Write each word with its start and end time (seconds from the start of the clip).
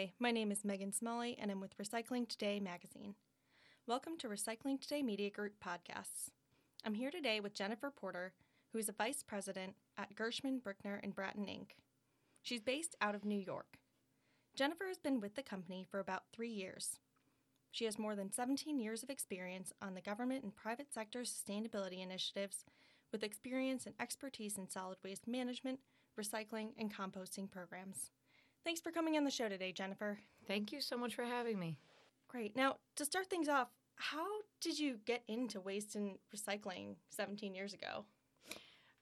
Hi, 0.00 0.12
my 0.18 0.30
name 0.30 0.50
is 0.50 0.64
Megan 0.64 0.94
Smalley, 0.94 1.36
and 1.38 1.50
I'm 1.50 1.60
with 1.60 1.76
Recycling 1.76 2.26
Today 2.26 2.58
magazine. 2.58 3.16
Welcome 3.86 4.16
to 4.20 4.30
Recycling 4.30 4.80
Today 4.80 5.02
Media 5.02 5.28
Group 5.28 5.62
podcasts. 5.62 6.30
I'm 6.86 6.94
here 6.94 7.10
today 7.10 7.38
with 7.38 7.52
Jennifer 7.52 7.90
Porter, 7.90 8.32
who 8.72 8.78
is 8.78 8.88
a 8.88 8.94
vice 8.94 9.22
president 9.22 9.74
at 9.98 10.14
Gershman, 10.14 10.62
Brickner, 10.64 11.00
and 11.02 11.14
Bratton 11.14 11.44
Inc. 11.44 11.72
She's 12.40 12.62
based 12.62 12.96
out 13.02 13.14
of 13.14 13.26
New 13.26 13.38
York. 13.38 13.76
Jennifer 14.56 14.86
has 14.86 14.96
been 14.96 15.20
with 15.20 15.34
the 15.34 15.42
company 15.42 15.86
for 15.90 16.00
about 16.00 16.22
three 16.32 16.48
years. 16.48 16.98
She 17.70 17.84
has 17.84 17.98
more 17.98 18.16
than 18.16 18.32
17 18.32 18.80
years 18.80 19.02
of 19.02 19.10
experience 19.10 19.70
on 19.82 19.92
the 19.92 20.00
government 20.00 20.44
and 20.44 20.56
private 20.56 20.94
sector 20.94 21.24
sustainability 21.24 22.02
initiatives, 22.02 22.64
with 23.12 23.22
experience 23.22 23.84
and 23.84 23.94
expertise 24.00 24.56
in 24.56 24.66
solid 24.66 24.96
waste 25.04 25.28
management, 25.28 25.78
recycling, 26.18 26.70
and 26.78 26.90
composting 26.90 27.50
programs. 27.50 28.12
Thanks 28.64 28.80
for 28.80 28.90
coming 28.90 29.16
on 29.16 29.24
the 29.24 29.30
show 29.30 29.48
today, 29.48 29.72
Jennifer. 29.72 30.18
Thank 30.46 30.72
you 30.72 30.80
so 30.80 30.96
much 30.96 31.14
for 31.14 31.24
having 31.24 31.58
me. 31.58 31.78
Great. 32.28 32.54
Now, 32.56 32.76
to 32.96 33.04
start 33.04 33.28
things 33.28 33.48
off, 33.48 33.68
how 33.96 34.26
did 34.60 34.78
you 34.78 34.98
get 35.04 35.22
into 35.28 35.60
waste 35.60 35.96
and 35.96 36.16
recycling 36.34 36.96
17 37.10 37.54
years 37.54 37.74
ago? 37.74 38.04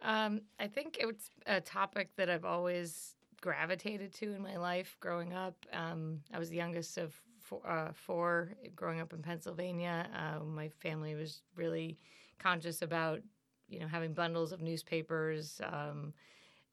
Um, 0.02 0.42
I 0.60 0.68
think 0.68 0.98
it's 1.00 1.30
a 1.46 1.60
topic 1.60 2.10
that 2.16 2.30
I've 2.30 2.44
always 2.44 3.14
gravitated 3.40 4.12
to 4.14 4.32
in 4.34 4.42
my 4.42 4.56
life 4.56 4.96
growing 5.00 5.32
up. 5.32 5.54
Um, 5.72 6.20
I 6.32 6.38
was 6.38 6.50
the 6.50 6.56
youngest 6.56 6.98
of 6.98 7.14
four, 7.40 7.68
uh, 7.68 7.92
four 7.92 8.52
growing 8.76 9.00
up 9.00 9.12
in 9.12 9.22
Pennsylvania. 9.22 10.08
Uh, 10.14 10.44
my 10.44 10.68
family 10.68 11.14
was 11.14 11.42
really 11.56 11.98
conscious 12.38 12.82
about, 12.82 13.20
you 13.68 13.80
know, 13.80 13.88
having 13.88 14.12
bundles 14.12 14.52
of 14.52 14.60
newspapers. 14.60 15.60
Um, 15.64 16.12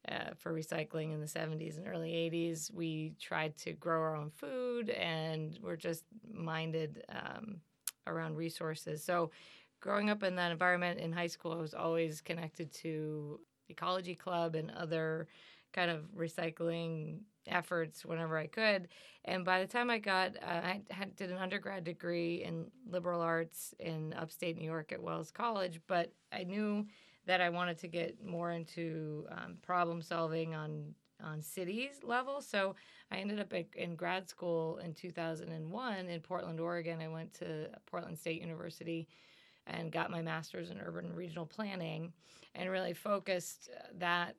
uh, 0.10 0.34
for 0.38 0.54
recycling 0.54 1.14
in 1.14 1.20
the 1.20 1.28
70s 1.28 1.78
and 1.78 1.88
early 1.88 2.12
80s. 2.12 2.72
We 2.74 3.14
tried 3.20 3.58
to 3.58 3.74
grow 3.74 4.02
our 4.02 4.16
own 4.16 4.30
food 4.30 4.90
and 4.90 5.58
we're 5.62 5.76
just 5.76 6.04
minded 6.32 7.04
um, 7.10 7.58
around 8.08 8.36
resources. 8.36 9.04
So, 9.04 9.32
growing 9.82 10.10
up 10.10 10.24
in 10.24 10.36
that 10.36 10.52
environment 10.52 11.00
in 11.00 11.12
high 11.12 11.28
school, 11.28 11.52
I 11.52 11.58
was 11.58 11.74
always 11.74 12.22
connected 12.22 12.72
to 12.76 13.40
Ecology 13.70 14.16
Club 14.16 14.56
and 14.56 14.72
other 14.72 15.28
kind 15.74 15.92
of 15.92 16.04
recycling 16.18 17.20
efforts 17.48 18.06
whenever 18.06 18.38
I 18.38 18.48
could. 18.48 18.88
And 19.26 19.44
by 19.44 19.60
the 19.60 19.68
time 19.68 19.90
I 19.90 20.00
got, 20.00 20.36
uh, 20.38 20.48
I 20.48 20.82
had, 20.90 21.16
did 21.16 21.32
an 21.32 21.38
undergrad 21.38 21.84
degree 21.84 22.44
in 22.44 22.72
liberal 22.90 23.22
arts 23.22 23.74
in 23.80 24.14
upstate 24.14 24.58
New 24.58 24.66
York 24.66 24.92
at 24.92 25.02
Wells 25.02 25.32
College, 25.32 25.82
but 25.88 26.12
I 26.32 26.44
knew 26.44 26.86
that 27.26 27.42
I 27.42 27.50
wanted 27.50 27.78
to 27.80 27.88
get 27.88 28.24
more 28.24 28.52
into 28.52 29.26
um, 29.32 29.58
problem 29.62 30.02
solving 30.02 30.54
on 30.54 30.94
on 31.24 31.42
cities 31.42 32.02
level. 32.04 32.42
So 32.42 32.76
I 33.12 33.18
ended 33.18 33.40
up 33.40 33.54
in 33.76 33.96
grad 33.96 34.30
school 34.30 34.78
in 34.78 34.94
2001 34.94 36.10
in 36.10 36.22
Portland, 36.22 36.60
Oregon. 36.60 37.02
I 37.02 37.08
went 37.08 37.34
to 37.36 37.70
Portland 37.86 38.18
State 38.18 38.42
University 38.42 39.08
and 39.68 39.92
got 39.92 40.12
my 40.12 40.22
master's 40.22 40.70
in 40.70 40.80
urban 40.80 41.14
regional 41.14 41.46
planning 41.46 42.14
and 42.54 42.70
really 42.70 42.94
focused 42.94 43.70
uh, 43.76 43.88
that 43.98 44.36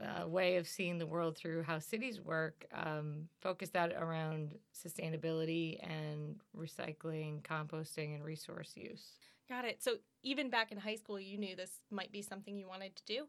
uh, 0.00 0.26
way 0.26 0.56
of 0.56 0.66
seeing 0.66 0.98
the 0.98 1.06
world 1.06 1.36
through 1.36 1.62
how 1.62 1.78
cities 1.78 2.20
work, 2.20 2.64
um, 2.72 3.28
focused 3.40 3.74
that 3.74 3.92
around 3.92 4.54
sustainability 4.74 5.78
and 5.86 6.36
recycling, 6.56 7.42
composting, 7.42 8.14
and 8.14 8.24
resource 8.24 8.72
use. 8.76 9.18
Got 9.50 9.64
it. 9.64 9.82
So 9.82 9.96
even 10.22 10.48
back 10.48 10.70
in 10.70 10.78
high 10.78 10.94
school, 10.94 11.18
you 11.18 11.36
knew 11.36 11.56
this 11.56 11.80
might 11.90 12.12
be 12.12 12.22
something 12.22 12.56
you 12.56 12.68
wanted 12.68 12.94
to 12.94 13.02
do. 13.04 13.26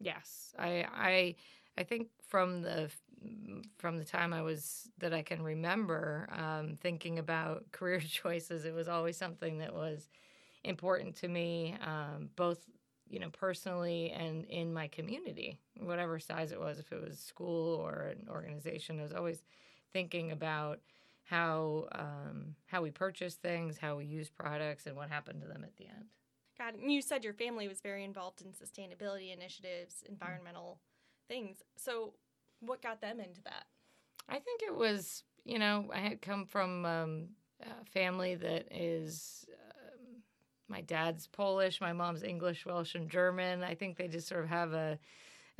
Yes, 0.00 0.52
I 0.58 0.84
I 0.92 1.34
I 1.78 1.84
think 1.84 2.08
from 2.26 2.62
the 2.62 2.90
from 3.78 3.96
the 3.96 4.04
time 4.04 4.32
I 4.32 4.42
was 4.42 4.88
that 4.98 5.14
I 5.14 5.22
can 5.22 5.42
remember 5.42 6.28
um, 6.32 6.76
thinking 6.80 7.20
about 7.20 7.70
career 7.72 8.00
choices, 8.00 8.64
it 8.64 8.74
was 8.74 8.88
always 8.88 9.16
something 9.16 9.58
that 9.58 9.72
was 9.72 10.08
important 10.64 11.14
to 11.16 11.28
me, 11.28 11.76
um, 11.86 12.30
both 12.34 12.66
you 13.08 13.20
know 13.20 13.30
personally 13.30 14.10
and 14.10 14.44
in 14.46 14.74
my 14.74 14.88
community, 14.88 15.60
whatever 15.78 16.18
size 16.18 16.50
it 16.50 16.58
was, 16.58 16.80
if 16.80 16.90
it 16.90 17.00
was 17.00 17.20
school 17.20 17.76
or 17.76 18.12
an 18.18 18.26
organization. 18.28 18.98
I 18.98 19.04
was 19.04 19.12
always 19.12 19.44
thinking 19.92 20.32
about 20.32 20.80
how 21.24 21.88
um, 21.92 22.54
how 22.66 22.82
we 22.82 22.90
purchase 22.90 23.34
things, 23.34 23.78
how 23.78 23.96
we 23.96 24.04
use 24.04 24.28
products, 24.28 24.86
and 24.86 24.96
what 24.96 25.08
happened 25.08 25.42
to 25.42 25.48
them 25.48 25.64
at 25.64 25.76
the 25.76 25.86
end. 25.86 26.06
God, 26.58 26.74
and 26.74 26.92
you 26.92 27.00
said 27.00 27.24
your 27.24 27.32
family 27.32 27.68
was 27.68 27.80
very 27.80 28.04
involved 28.04 28.42
in 28.42 28.48
sustainability 28.48 29.32
initiatives, 29.32 30.04
environmental 30.08 30.80
mm-hmm. 30.80 31.34
things. 31.34 31.62
So, 31.76 32.14
what 32.60 32.82
got 32.82 33.00
them 33.00 33.20
into 33.20 33.42
that? 33.44 33.64
I 34.28 34.38
think 34.38 34.62
it 34.62 34.74
was, 34.74 35.24
you 35.44 35.58
know, 35.58 35.90
I 35.94 35.98
had 35.98 36.20
come 36.20 36.44
from 36.44 36.84
um, 36.84 37.28
a 37.62 37.84
family 37.86 38.34
that 38.36 38.66
is. 38.70 39.44
Um, 39.48 40.22
my 40.68 40.82
dad's 40.82 41.26
Polish, 41.26 41.80
my 41.80 41.92
mom's 41.92 42.22
English, 42.22 42.64
Welsh, 42.64 42.94
and 42.94 43.10
German. 43.10 43.64
I 43.64 43.74
think 43.74 43.96
they 43.96 44.06
just 44.06 44.28
sort 44.28 44.44
of 44.44 44.50
have 44.50 44.72
a 44.72 44.98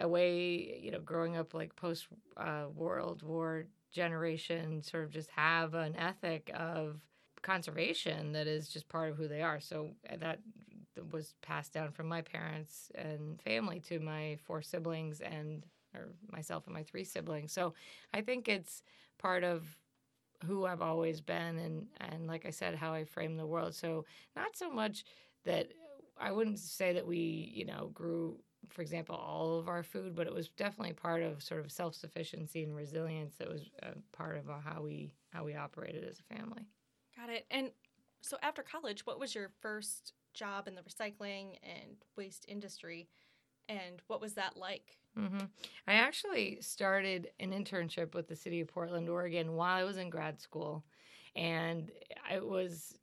a 0.00 0.08
way, 0.08 0.80
you 0.82 0.90
know, 0.90 1.00
growing 1.00 1.36
up 1.36 1.54
like 1.54 1.76
post 1.76 2.06
uh, 2.36 2.64
World 2.74 3.22
War 3.22 3.66
generation 3.92 4.82
sort 4.82 5.04
of 5.04 5.10
just 5.10 5.30
have 5.30 5.74
an 5.74 5.96
ethic 5.96 6.50
of 6.54 7.00
conservation 7.42 8.32
that 8.32 8.46
is 8.46 8.68
just 8.68 8.88
part 8.88 9.10
of 9.10 9.16
who 9.16 9.28
they 9.28 9.42
are. 9.42 9.60
So 9.60 9.90
uh, 10.10 10.16
that 10.20 10.40
was 11.12 11.34
passed 11.42 11.72
down 11.72 11.92
from 11.92 12.08
my 12.08 12.22
parents 12.22 12.90
and 12.94 13.40
family 13.42 13.80
to 13.80 14.00
my 14.00 14.38
four 14.44 14.62
siblings 14.62 15.20
and 15.20 15.64
or 15.94 16.08
myself 16.30 16.66
and 16.66 16.74
my 16.74 16.82
three 16.82 17.04
siblings. 17.04 17.52
So 17.52 17.74
I 18.14 18.20
think 18.20 18.48
it's 18.48 18.82
part 19.18 19.42
of 19.44 19.64
who 20.44 20.64
I've 20.64 20.82
always 20.82 21.20
been 21.20 21.58
and 21.58 21.86
and 22.00 22.26
like 22.26 22.46
I 22.46 22.50
said 22.50 22.74
how 22.74 22.92
I 22.92 23.04
frame 23.04 23.36
the 23.36 23.46
world. 23.46 23.74
So 23.74 24.04
not 24.36 24.56
so 24.56 24.70
much 24.70 25.04
that 25.44 25.68
I 26.18 26.32
wouldn't 26.32 26.58
say 26.58 26.92
that 26.94 27.06
we, 27.06 27.50
you 27.54 27.64
know, 27.64 27.90
grew 27.94 28.38
for 28.72 28.82
example, 28.82 29.14
all 29.16 29.58
of 29.58 29.68
our 29.68 29.82
food, 29.82 30.14
but 30.14 30.26
it 30.26 30.34
was 30.34 30.48
definitely 30.48 30.94
part 30.94 31.22
of 31.22 31.42
sort 31.42 31.60
of 31.60 31.70
self 31.70 31.94
sufficiency 31.94 32.62
and 32.62 32.74
resilience. 32.74 33.34
That 33.36 33.48
was 33.48 33.70
part 34.12 34.38
of 34.38 34.46
how 34.62 34.82
we 34.82 35.14
how 35.32 35.44
we 35.44 35.54
operated 35.54 36.04
as 36.04 36.20
a 36.20 36.34
family. 36.34 36.66
Got 37.16 37.30
it. 37.30 37.46
And 37.50 37.70
so 38.20 38.36
after 38.42 38.62
college, 38.62 39.06
what 39.06 39.18
was 39.18 39.34
your 39.34 39.50
first 39.60 40.14
job 40.34 40.68
in 40.68 40.74
the 40.74 40.82
recycling 40.82 41.58
and 41.62 41.96
waste 42.16 42.44
industry, 42.48 43.08
and 43.68 44.02
what 44.06 44.20
was 44.20 44.34
that 44.34 44.56
like? 44.56 44.96
Mm-hmm. 45.18 45.46
I 45.88 45.94
actually 45.94 46.58
started 46.60 47.30
an 47.40 47.50
internship 47.50 48.14
with 48.14 48.28
the 48.28 48.36
city 48.36 48.60
of 48.60 48.68
Portland, 48.68 49.08
Oregon, 49.08 49.54
while 49.54 49.76
I 49.76 49.84
was 49.84 49.96
in 49.96 50.08
grad 50.08 50.40
school, 50.40 50.84
and 51.34 51.90
it 52.32 52.46
was 52.46 52.98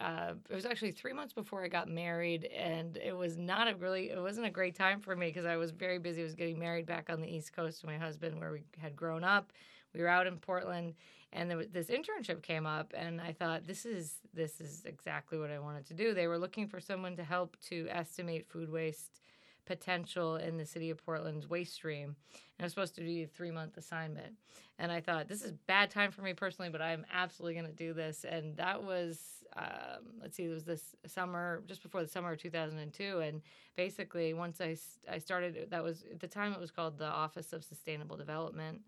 uh, 0.00 0.34
it 0.48 0.54
was 0.54 0.66
actually 0.66 0.92
three 0.92 1.12
months 1.12 1.32
before 1.32 1.62
I 1.62 1.68
got 1.68 1.88
married, 1.88 2.44
and 2.44 2.96
it 2.96 3.16
was 3.16 3.36
not 3.36 3.68
a 3.68 3.74
really, 3.74 4.10
it 4.10 4.20
wasn't 4.20 4.46
a 4.46 4.50
great 4.50 4.74
time 4.74 5.00
for 5.00 5.14
me 5.14 5.26
because 5.26 5.44
I 5.44 5.56
was 5.56 5.70
very 5.70 5.98
busy. 5.98 6.22
I 6.22 6.24
was 6.24 6.34
getting 6.34 6.58
married 6.58 6.86
back 6.86 7.10
on 7.10 7.20
the 7.20 7.28
East 7.28 7.52
Coast 7.52 7.80
to 7.80 7.86
my 7.86 7.98
husband, 7.98 8.38
where 8.40 8.52
we 8.52 8.62
had 8.78 8.96
grown 8.96 9.24
up. 9.24 9.52
We 9.94 10.00
were 10.00 10.08
out 10.08 10.26
in 10.26 10.38
Portland, 10.38 10.94
and 11.32 11.54
was, 11.56 11.68
this 11.68 11.88
internship 11.88 12.42
came 12.42 12.66
up, 12.66 12.92
and 12.96 13.20
I 13.20 13.32
thought 13.32 13.66
this 13.66 13.84
is 13.84 14.14
this 14.32 14.60
is 14.60 14.84
exactly 14.84 15.38
what 15.38 15.50
I 15.50 15.58
wanted 15.58 15.86
to 15.86 15.94
do. 15.94 16.14
They 16.14 16.26
were 16.26 16.38
looking 16.38 16.66
for 16.66 16.80
someone 16.80 17.16
to 17.16 17.24
help 17.24 17.56
to 17.68 17.86
estimate 17.90 18.48
food 18.48 18.70
waste 18.70 19.20
potential 19.70 20.34
in 20.34 20.56
the 20.56 20.66
city 20.66 20.90
of 20.90 21.04
Portland's 21.04 21.48
waste 21.48 21.74
stream. 21.74 22.16
And 22.34 22.60
I 22.60 22.64
was 22.64 22.72
supposed 22.72 22.96
to 22.96 23.06
do 23.06 23.22
a 23.22 23.26
three 23.26 23.52
month 23.52 23.76
assignment. 23.76 24.34
And 24.80 24.90
I 24.90 25.00
thought, 25.00 25.28
this 25.28 25.42
is 25.42 25.52
bad 25.66 25.90
time 25.90 26.10
for 26.10 26.22
me 26.22 26.32
personally, 26.32 26.70
but 26.70 26.82
I'm 26.82 27.06
absolutely 27.12 27.54
going 27.54 27.66
to 27.66 27.72
do 27.72 27.92
this. 27.92 28.24
And 28.24 28.56
that 28.56 28.82
was, 28.82 29.39
um, 29.56 30.04
let's 30.20 30.36
see, 30.36 30.44
it 30.44 30.48
was 30.48 30.64
this 30.64 30.94
summer, 31.06 31.62
just 31.66 31.82
before 31.82 32.02
the 32.02 32.08
summer 32.08 32.32
of 32.32 32.38
2002. 32.38 33.18
And 33.18 33.42
basically, 33.76 34.32
once 34.34 34.60
I, 34.60 34.76
I 35.10 35.18
started, 35.18 35.68
that 35.70 35.82
was 35.82 36.04
at 36.10 36.20
the 36.20 36.28
time 36.28 36.52
it 36.52 36.60
was 36.60 36.70
called 36.70 36.98
the 36.98 37.06
Office 37.06 37.52
of 37.52 37.64
Sustainable 37.64 38.16
Development. 38.16 38.80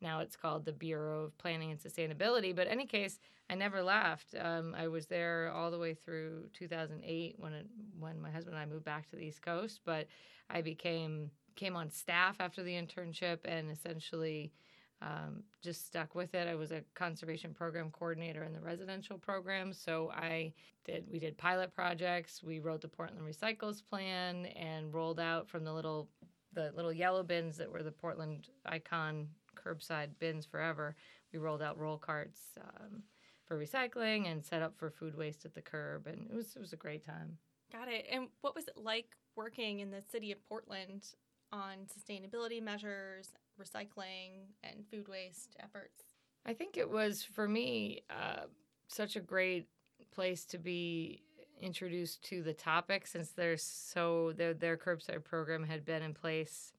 Now 0.00 0.20
it's 0.20 0.36
called 0.36 0.64
the 0.64 0.72
Bureau 0.72 1.24
of 1.24 1.38
Planning 1.38 1.72
and 1.72 1.80
Sustainability. 1.80 2.54
But 2.54 2.68
any 2.68 2.86
case, 2.86 3.18
I 3.50 3.54
never 3.54 3.82
left. 3.82 4.34
Um, 4.38 4.74
I 4.78 4.88
was 4.88 5.06
there 5.06 5.50
all 5.54 5.70
the 5.70 5.78
way 5.78 5.94
through 5.94 6.48
2008 6.52 7.34
when 7.38 7.52
it, 7.52 7.66
when 7.98 8.20
my 8.20 8.30
husband 8.30 8.56
and 8.56 8.62
I 8.62 8.66
moved 8.66 8.84
back 8.84 9.08
to 9.10 9.16
the 9.16 9.22
East 9.22 9.42
Coast. 9.42 9.80
But 9.84 10.06
I 10.50 10.62
became 10.62 11.30
came 11.56 11.74
on 11.74 11.90
staff 11.90 12.36
after 12.38 12.62
the 12.62 12.72
internship 12.72 13.38
and 13.44 13.68
essentially 13.68 14.52
um, 15.00 15.44
just 15.62 15.86
stuck 15.86 16.14
with 16.14 16.34
it. 16.34 16.48
I 16.48 16.54
was 16.54 16.72
a 16.72 16.82
conservation 16.94 17.54
program 17.54 17.90
coordinator 17.90 18.42
in 18.44 18.52
the 18.52 18.60
residential 18.60 19.16
program, 19.16 19.72
so 19.72 20.10
I 20.12 20.52
did. 20.84 21.06
We 21.10 21.18
did 21.18 21.38
pilot 21.38 21.72
projects. 21.72 22.42
We 22.42 22.58
wrote 22.58 22.80
the 22.80 22.88
Portland 22.88 23.22
Recycles 23.22 23.82
plan 23.88 24.46
and 24.46 24.92
rolled 24.92 25.20
out 25.20 25.48
from 25.48 25.64
the 25.64 25.72
little 25.72 26.08
the 26.52 26.72
little 26.74 26.92
yellow 26.92 27.22
bins 27.22 27.56
that 27.58 27.70
were 27.70 27.82
the 27.82 27.92
Portland 27.92 28.48
icon 28.66 29.28
curbside 29.54 30.08
bins 30.18 30.46
forever. 30.46 30.96
We 31.32 31.38
rolled 31.38 31.62
out 31.62 31.78
roll 31.78 31.98
carts 31.98 32.40
um, 32.60 33.02
for 33.44 33.58
recycling 33.58 34.30
and 34.30 34.44
set 34.44 34.62
up 34.62 34.76
for 34.76 34.90
food 34.90 35.16
waste 35.16 35.44
at 35.44 35.54
the 35.54 35.62
curb, 35.62 36.06
and 36.06 36.26
it 36.28 36.34
was 36.34 36.56
it 36.56 36.60
was 36.60 36.72
a 36.72 36.76
great 36.76 37.04
time. 37.04 37.38
Got 37.70 37.88
it. 37.88 38.06
And 38.10 38.28
what 38.40 38.54
was 38.54 38.66
it 38.66 38.76
like 38.76 39.10
working 39.36 39.80
in 39.80 39.90
the 39.90 40.02
city 40.10 40.32
of 40.32 40.38
Portland 40.48 41.04
on 41.52 41.86
sustainability 41.86 42.62
measures, 42.62 43.32
recycling, 43.58 44.46
and 44.62 44.84
food 44.90 45.08
waste 45.08 45.56
efforts? 45.60 46.02
I 46.46 46.54
think 46.54 46.76
it 46.76 46.88
was 46.88 47.22
for 47.22 47.46
me 47.46 48.02
uh, 48.10 48.44
such 48.88 49.16
a 49.16 49.20
great 49.20 49.68
place 50.12 50.44
to 50.46 50.58
be 50.58 51.22
introduced 51.60 52.22
to 52.24 52.42
the 52.42 52.52
topic 52.52 53.06
since 53.06 53.30
there's 53.30 53.62
so 53.62 54.32
their 54.36 54.54
their 54.54 54.76
curbside 54.76 55.24
program 55.24 55.64
had 55.64 55.84
been 55.84 56.02
in 56.02 56.14
place 56.14 56.72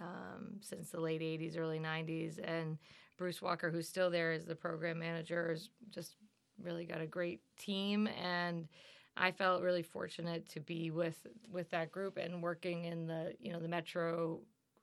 um, 0.00 0.54
since 0.60 0.90
the 0.90 1.00
late 1.00 1.20
80s 1.20 1.58
early 1.58 1.78
90s 1.78 2.38
and 2.42 2.78
bruce 3.18 3.42
walker 3.42 3.70
who's 3.70 3.88
still 3.88 4.10
there 4.10 4.32
as 4.32 4.44
the 4.44 4.54
program 4.54 4.98
manager 4.98 5.50
has 5.50 5.68
just 5.90 6.16
really 6.62 6.84
got 6.84 7.00
a 7.00 7.06
great 7.06 7.40
team 7.58 8.08
and 8.22 8.68
i 9.16 9.30
felt 9.30 9.62
really 9.62 9.82
fortunate 9.82 10.48
to 10.48 10.60
be 10.60 10.90
with 10.90 11.26
with 11.50 11.68
that 11.70 11.90
group 11.90 12.16
and 12.16 12.42
working 12.42 12.84
in 12.84 13.06
the 13.06 13.34
you 13.40 13.52
know 13.52 13.60
the 13.60 13.68
metro 13.68 14.40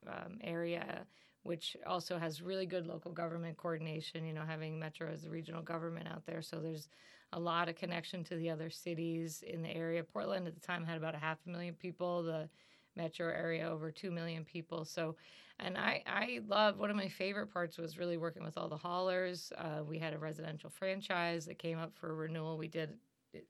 um, 0.08 0.38
area 0.42 1.06
which 1.44 1.78
also 1.88 2.18
has 2.18 2.42
really 2.42 2.66
good 2.66 2.86
local 2.86 3.12
government 3.12 3.58
coordination 3.58 4.26
you 4.26 4.34
know 4.34 4.44
having 4.46 4.78
metro 4.78 5.10
as 5.12 5.24
the 5.24 5.30
regional 5.30 5.62
government 5.62 6.08
out 6.08 6.26
there. 6.26 6.42
So 6.42 6.60
there's 6.60 6.90
a 7.34 7.40
lot 7.40 7.70
of 7.70 7.76
connection 7.76 8.24
to 8.26 8.36
the 8.36 8.50
other 8.50 8.70
cities 8.70 9.44
in 9.48 9.62
the 9.62 9.70
area. 9.70 10.04
Portland 10.04 10.48
at 10.48 10.56
the 10.56 10.60
time 10.60 10.84
had 10.86 10.98
about 10.98 11.16
a 11.16 11.20
half 11.20 11.38
a 11.46 11.50
million 11.50 11.76
people. 11.76 12.24
The 12.24 12.50
metro 12.96 13.28
area 13.28 13.70
over 13.70 13.92
2 13.92 14.12
million 14.12 14.44
people. 14.44 14.84
So 14.84 15.16
and 15.60 15.78
i 15.78 16.04
i 16.08 16.40
love 16.48 16.80
one 16.80 16.90
of 16.90 16.96
my 16.96 17.08
favorite 17.08 17.48
parts 17.48 17.78
was 17.78 17.98
really 17.98 18.18
working 18.18 18.44
with 18.44 18.58
all 18.58 18.68
the 18.68 18.78
haulers. 18.78 19.54
Uh, 19.58 19.84
we 19.86 20.00
had 20.00 20.14
a 20.14 20.20
residential 20.20 20.70
franchise 20.70 21.46
that 21.46 21.60
came 21.60 21.78
up 21.78 21.96
for 21.96 22.16
renewal. 22.16 22.58
We 22.58 22.68
did 22.68 22.98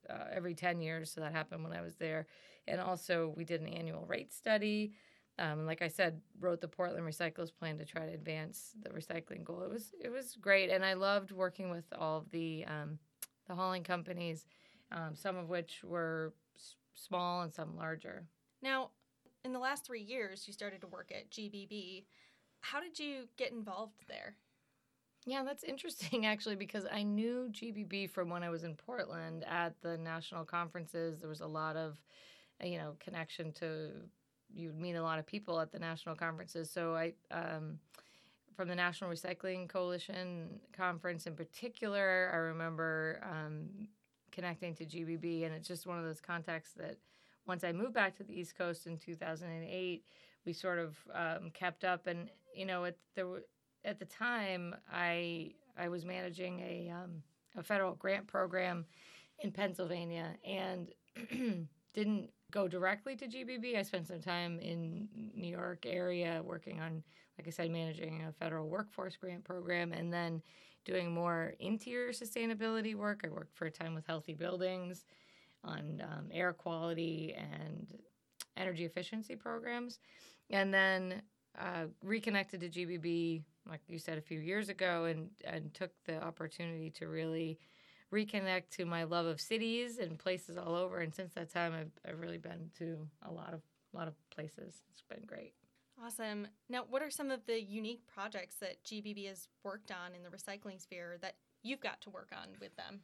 uh, 0.10 0.26
every 0.32 0.54
10 0.54 0.82
years. 0.82 1.12
So 1.12 1.22
that 1.22 1.32
happened 1.32 1.64
when 1.64 1.74
i 1.74 1.82
was 1.82 1.96
there. 1.96 2.28
And 2.68 2.80
also 2.80 3.34
we 3.36 3.46
did 3.46 3.62
an 3.62 3.68
annual 3.68 4.06
rate 4.06 4.34
study 4.34 4.94
um, 5.40 5.66
like 5.66 5.82
I 5.82 5.88
said, 5.88 6.22
wrote 6.40 6.62
the 6.62 6.68
Portland 6.68 7.06
Recyclers 7.06 7.52
Plan 7.58 7.78
to 7.78 7.86
try 7.86 8.06
to 8.06 8.14
advance 8.14 8.74
the 8.84 8.90
recycling 8.90 9.44
goal. 9.44 9.62
It 9.64 9.70
was 9.70 9.94
it 10.00 10.10
was 10.10 10.38
great, 10.40 10.70
and 10.70 10.86
I 10.86 10.94
loved 10.94 11.32
working 11.32 11.70
with 11.72 11.86
all 11.98 12.26
the 12.32 12.66
um, 12.68 13.00
the 13.48 13.56
hauling 13.56 13.84
companies, 13.84 14.46
um, 14.92 15.16
some 15.16 15.38
of 15.38 15.50
which 15.50 15.84
were 15.84 16.34
s- 16.56 16.76
small 16.94 17.42
and 17.42 17.54
some 17.54 17.76
larger. 17.76 18.26
Now, 18.62 18.90
in 19.44 19.54
the 19.54 19.60
last 19.60 19.86
three 19.86 20.02
years, 20.02 20.46
you 20.48 20.54
started 20.54 20.82
to 20.82 20.88
work 20.88 21.12
at 21.16 21.32
GBB. 21.32 22.06
How 22.62 22.82
did 22.82 23.00
you 23.00 23.30
get 23.38 23.52
involved 23.52 24.04
there? 24.08 24.36
Yeah, 25.26 25.44
that's 25.44 25.64
interesting 25.64 26.26
actually 26.26 26.56
because 26.56 26.86
I 26.92 27.04
knew 27.04 27.50
GBB 27.52 28.10
from 28.10 28.30
when 28.30 28.44
I 28.44 28.50
was 28.50 28.64
in 28.64 28.76
Portland 28.76 29.46
at 29.48 29.74
the 29.82 29.98
national 29.98 30.46
conferences. 30.46 31.20
There 31.20 31.30
was 31.30 31.42
a 31.42 31.48
lot 31.48 31.76
of, 31.76 31.98
you 32.64 32.78
know, 32.78 32.96
connection 33.00 33.52
to 33.54 33.92
you'd 34.54 34.80
meet 34.80 34.96
a 34.96 35.04
lot 35.04 35.20
of 35.20 35.26
people 35.26 35.60
at 35.60 35.72
the 35.72 35.80
national 35.80 36.16
conferences. 36.16 36.70
So 36.70 36.96
I 36.96 37.14
um, 37.32 37.80
from 38.60 38.68
the 38.68 38.76
National 38.76 39.10
Recycling 39.10 39.70
Coalition 39.70 40.60
conference 40.76 41.28
in 41.28 41.34
particular. 41.34 42.30
I 42.34 42.36
remember 42.36 43.22
um, 43.24 43.88
connecting 44.34 44.76
to 44.76 44.86
GBB, 44.86 45.46
and 45.46 45.56
it's 45.56 45.66
just 45.66 45.88
one 45.88 45.98
of 45.98 46.04
those 46.04 46.20
contacts 46.20 46.72
that 46.74 46.98
once 47.48 47.64
I 47.64 47.72
moved 47.72 47.94
back 47.94 48.18
to 48.18 48.24
the 48.24 48.38
East 48.38 48.58
Coast 48.58 48.86
in 48.86 48.98
2008, 48.98 50.04
we 50.46 50.52
sort 50.52 50.78
of 50.78 50.98
um, 51.14 51.52
kept 51.52 51.86
up. 51.86 52.08
And 52.08 52.30
you 52.54 52.66
know, 52.66 52.84
at 52.84 52.98
the 53.16 53.44
at 53.86 53.98
the 53.98 54.06
time, 54.06 54.76
I 54.92 55.52
I 55.78 55.88
was 55.88 56.04
managing 56.04 56.60
a 56.60 56.92
um, 56.94 57.24
a 57.56 57.64
federal 57.64 57.96
grant 57.96 58.28
program 58.28 58.86
in 59.42 59.52
Pennsylvania, 59.52 60.36
and 60.46 60.90
didn't 61.94 62.30
go 62.52 62.68
directly 62.68 63.16
to 63.16 63.28
GBB. 63.28 63.78
I 63.78 63.84
spent 63.84 64.08
some 64.08 64.22
time 64.22 64.60
in 64.60 65.08
New 65.36 65.50
York 65.50 65.86
area 65.86 66.42
working 66.44 66.80
on 66.80 67.04
like 67.40 67.48
I 67.48 67.52
said, 67.52 67.72
managing 67.72 68.26
a 68.28 68.34
federal 68.34 68.68
workforce 68.68 69.16
grant 69.16 69.46
program 69.46 69.94
and 69.94 70.12
then 70.12 70.42
doing 70.84 71.14
more 71.14 71.54
interior 71.62 72.12
sustainability 72.12 72.96
work. 72.96 73.22
I 73.24 73.30
worked 73.30 73.56
for 73.56 73.66
a 73.66 73.72
time 73.72 73.96
with 73.96 74.06
Healthy 74.06 74.34
Buildings 74.34 75.06
on 75.64 76.04
um, 76.04 76.26
air 76.34 76.52
quality 76.52 77.34
and 77.38 77.88
energy 78.58 78.84
efficiency 78.84 79.38
programs. 79.38 80.00
And 80.50 80.74
then 80.74 81.22
uh, 81.58 81.86
reconnected 82.04 82.60
to 82.60 82.68
GBB, 82.68 83.44
like 83.70 83.82
you 83.88 84.00
said, 84.00 84.18
a 84.18 84.22
few 84.22 84.42
years 84.42 84.68
ago, 84.68 85.06
and, 85.06 85.30
and 85.46 85.74
took 85.74 85.92
the 86.06 86.22
opportunity 86.22 86.90
to 86.90 87.08
really 87.08 87.58
reconnect 88.14 88.70
to 88.72 88.86
my 88.86 89.04
love 89.04 89.26
of 89.26 89.40
cities 89.40 90.00
and 90.00 90.18
places 90.18 90.58
all 90.58 90.76
over. 90.76 91.00
And 91.00 91.14
since 91.14 91.34
that 91.34 91.52
time, 91.52 91.74
I've, 91.74 91.92
I've 92.08 92.20
really 92.20 92.38
been 92.38 92.70
to 92.80 93.08
a 93.28 93.32
lot 93.32 93.54
of 93.54 93.62
a 93.94 93.98
lot 93.98 94.08
of 94.08 94.14
places. 94.30 94.84
It's 94.92 95.04
been 95.10 95.26
great. 95.26 95.54
Awesome. 96.04 96.48
Now, 96.70 96.86
what 96.90 97.02
are 97.02 97.10
some 97.10 97.32
of 97.32 97.46
the 97.46 97.62
unique 97.62 98.02
projects 98.08 98.56
that 98.58 98.84
GBB 98.84 99.28
has 99.28 99.48
worked 99.64 99.92
on 99.92 100.14
in 100.16 100.24
the 100.24 100.30
recycling 100.30 100.80
sphere 100.80 101.18
that 101.22 101.36
you've 101.64 101.82
got 101.82 102.00
to 102.02 102.10
work 102.10 102.30
on 102.32 102.50
with 102.62 102.76
them? 102.76 103.02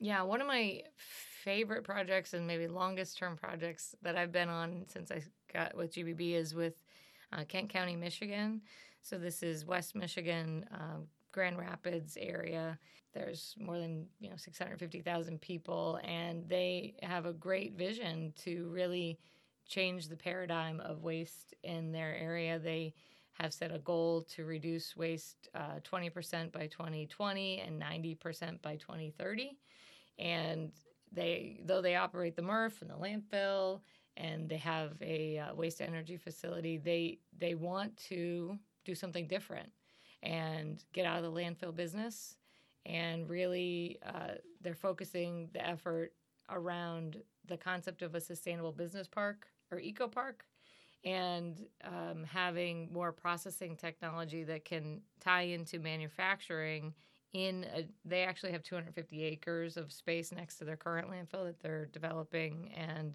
Yeah, 0.00 0.22
one 0.22 0.40
of 0.40 0.46
my 0.46 0.82
favorite 0.96 1.82
projects 1.82 2.34
and 2.34 2.46
maybe 2.46 2.66
longest 2.66 3.16
term 3.18 3.36
projects 3.36 3.94
that 4.02 4.16
I've 4.16 4.32
been 4.32 4.48
on 4.48 4.84
since 4.86 5.10
I 5.10 5.22
got 5.52 5.76
with 5.76 5.94
GBB 5.94 6.34
is 6.34 6.54
with 6.54 6.74
uh, 7.32 7.44
Kent 7.44 7.68
County, 7.70 7.96
Michigan. 7.96 8.60
So 9.02 9.18
this 9.18 9.42
is 9.42 9.64
West 9.64 9.94
Michigan, 9.94 10.66
uh, 10.72 10.98
Grand 11.34 11.58
Rapids 11.58 12.16
area. 12.20 12.78
There's 13.12 13.56
more 13.58 13.78
than 13.78 14.06
you 14.20 14.30
know 14.30 14.36
650,000 14.36 15.40
people, 15.40 15.98
and 16.04 16.48
they 16.48 16.94
have 17.02 17.26
a 17.26 17.32
great 17.32 17.76
vision 17.76 18.32
to 18.44 18.68
really 18.70 19.18
change 19.66 20.08
the 20.08 20.16
paradigm 20.16 20.78
of 20.80 21.02
waste 21.02 21.52
in 21.64 21.90
their 21.90 22.14
area. 22.14 22.60
They 22.60 22.94
have 23.32 23.52
set 23.52 23.74
a 23.74 23.80
goal 23.80 24.22
to 24.34 24.44
reduce 24.44 24.96
waste 24.96 25.48
uh, 25.56 25.80
20% 25.82 26.52
by 26.52 26.68
2020 26.68 27.60
and 27.60 27.82
90% 27.82 28.62
by 28.62 28.76
2030. 28.76 29.58
And 30.20 30.70
they, 31.10 31.60
though 31.64 31.82
they 31.82 31.96
operate 31.96 32.36
the 32.36 32.42
MRF 32.42 32.80
and 32.80 32.90
the 32.90 32.94
landfill, 32.94 33.80
and 34.16 34.48
they 34.48 34.58
have 34.58 34.92
a 35.02 35.38
uh, 35.38 35.54
waste 35.56 35.80
energy 35.80 36.16
facility, 36.16 36.78
they 36.78 37.18
they 37.36 37.56
want 37.56 37.96
to 38.08 38.56
do 38.84 38.94
something 38.94 39.26
different 39.26 39.72
and 40.24 40.82
get 40.92 41.06
out 41.06 41.22
of 41.22 41.22
the 41.22 41.40
landfill 41.40 41.74
business. 41.74 42.36
And 42.86 43.28
really, 43.28 43.98
uh, 44.04 44.34
they're 44.60 44.74
focusing 44.74 45.48
the 45.52 45.66
effort 45.66 46.12
around 46.50 47.22
the 47.46 47.56
concept 47.56 48.02
of 48.02 48.14
a 48.14 48.20
sustainable 48.20 48.72
business 48.72 49.06
park 49.06 49.46
or 49.70 49.78
eco 49.78 50.08
park 50.08 50.44
and 51.04 51.66
um, 51.84 52.24
having 52.24 52.90
more 52.92 53.12
processing 53.12 53.76
technology 53.76 54.42
that 54.44 54.64
can 54.64 55.00
tie 55.20 55.42
into 55.42 55.78
manufacturing 55.78 56.94
in 57.34 57.66
a, 57.74 57.86
they 58.04 58.22
actually 58.22 58.52
have 58.52 58.62
250 58.62 59.22
acres 59.22 59.76
of 59.76 59.92
space 59.92 60.32
next 60.32 60.56
to 60.56 60.64
their 60.64 60.76
current 60.76 61.10
landfill 61.10 61.44
that 61.44 61.60
they're 61.60 61.86
developing 61.86 62.72
and 62.74 63.14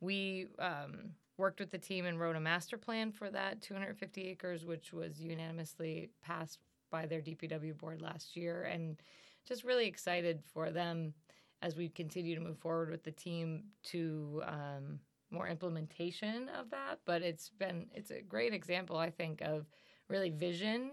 we 0.00 0.46
um, 0.58 1.10
worked 1.38 1.60
with 1.60 1.70
the 1.70 1.78
team 1.78 2.04
and 2.04 2.20
wrote 2.20 2.36
a 2.36 2.40
master 2.40 2.76
plan 2.76 3.10
for 3.10 3.30
that 3.30 3.62
250 3.62 4.28
acres 4.28 4.66
which 4.66 4.92
was 4.92 5.20
unanimously 5.20 6.10
passed 6.22 6.58
by 6.90 7.06
their 7.06 7.20
dpw 7.20 7.76
board 7.78 8.02
last 8.02 8.36
year 8.36 8.64
and 8.64 9.00
just 9.46 9.64
really 9.64 9.86
excited 9.86 10.42
for 10.52 10.70
them 10.70 11.14
as 11.62 11.76
we 11.76 11.88
continue 11.88 12.34
to 12.34 12.40
move 12.40 12.58
forward 12.58 12.90
with 12.90 13.02
the 13.02 13.10
team 13.10 13.64
to 13.82 14.42
um, 14.46 15.00
more 15.30 15.48
implementation 15.48 16.48
of 16.50 16.70
that. 16.70 17.00
But 17.04 17.22
it's 17.22 17.50
been 17.50 17.86
it's 17.94 18.10
a 18.10 18.20
great 18.20 18.52
example 18.52 18.96
i 18.96 19.10
think 19.10 19.40
of 19.42 19.66
really 20.08 20.30
vision 20.30 20.92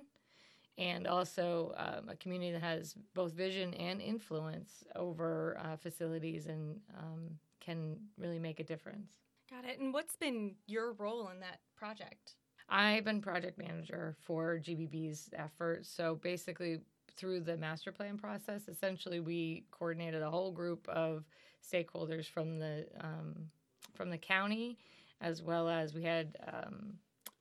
and 0.78 1.08
also 1.08 1.74
um, 1.78 2.10
a 2.10 2.16
community 2.16 2.52
that 2.52 2.62
has 2.62 2.96
both 3.14 3.32
vision 3.32 3.74
and 3.76 4.02
influence 4.02 4.84
over 4.96 5.58
uh, 5.64 5.78
facilities 5.78 6.48
and 6.48 6.82
um, 7.00 7.30
can 7.62 7.96
really 8.18 8.40
make 8.40 8.60
a 8.60 8.64
difference 8.64 9.25
got 9.50 9.66
it. 9.66 9.80
And 9.80 9.94
what's 9.94 10.16
been 10.16 10.56
your 10.68 10.94
role 10.94 11.30
in 11.30 11.40
that 11.40 11.60
project? 11.76 12.36
I've 12.70 13.06
been 13.06 13.22
project 13.22 13.58
manager 13.58 14.16
for 14.26 14.60
gbb's 14.60 15.30
effort. 15.38 15.86
So 15.86 16.16
basically 16.16 16.80
through 17.16 17.42
the 17.42 17.56
master 17.58 17.92
plan 17.92 18.18
process 18.18 18.68
essentially 18.68 19.20
we 19.20 19.64
coordinated 19.72 20.22
a 20.22 20.30
whole 20.30 20.52
group 20.52 20.88
of 20.90 21.24
stakeholders 21.64 22.26
from 22.26 22.60
the 22.60 22.86
um, 23.00 23.50
from 23.94 24.10
the 24.10 24.18
county, 24.18 24.78
as 25.22 25.42
well 25.42 25.70
as 25.70 25.94
we 25.94 26.04
had 26.04 26.36
um, 26.52 26.94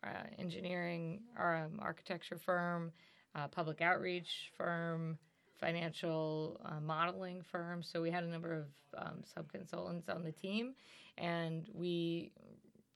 uh, 0.04 0.24
engineering, 0.38 1.20
um, 1.38 1.80
architecture 1.80 2.38
firm, 2.38 2.92
uh, 3.34 3.48
public 3.48 3.80
outreach 3.80 4.52
firm, 4.56 5.18
financial 5.64 6.60
uh, 6.66 6.80
modeling 6.80 7.42
firm. 7.42 7.82
So 7.82 8.02
we 8.02 8.10
had 8.10 8.22
a 8.22 8.28
number 8.28 8.52
of 8.52 8.66
um, 8.98 9.22
sub 9.22 9.50
consultants 9.50 10.10
on 10.10 10.22
the 10.22 10.32
team, 10.32 10.74
and 11.16 11.66
we 11.72 12.32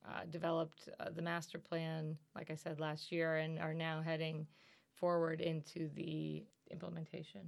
uh, 0.06 0.24
developed 0.30 0.88
uh, 1.00 1.06
the 1.14 1.22
master 1.22 1.58
plan, 1.58 2.16
like 2.36 2.50
I 2.50 2.54
said 2.54 2.78
last 2.78 3.10
year, 3.10 3.36
and 3.36 3.58
are 3.58 3.72
now 3.72 4.02
heading 4.02 4.46
forward 4.92 5.40
into 5.40 5.88
the 5.94 6.44
implementation. 6.70 7.40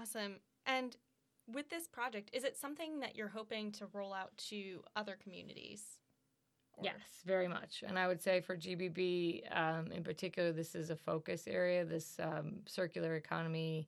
Awesome. 0.00 0.36
And 0.64 0.96
with 1.52 1.68
this 1.68 1.86
project, 1.86 2.30
is 2.32 2.44
it 2.44 2.56
something 2.56 3.00
that 3.00 3.14
you're 3.14 3.28
hoping 3.28 3.72
to 3.72 3.86
roll 3.92 4.14
out 4.14 4.34
to 4.48 4.82
other 4.96 5.18
communities? 5.22 5.98
Or- 6.78 6.84
Yes, 6.84 7.02
very 7.26 7.48
much. 7.48 7.84
And 7.86 7.98
I 7.98 8.06
would 8.08 8.22
say 8.22 8.40
for 8.40 8.56
GBB 8.56 9.42
um, 9.54 9.92
in 9.92 10.02
particular, 10.02 10.50
this 10.50 10.74
is 10.74 10.88
a 10.88 10.96
focus 10.96 11.44
area 11.46 11.84
this 11.84 12.18
um, 12.22 12.60
circular 12.64 13.16
economy, 13.16 13.86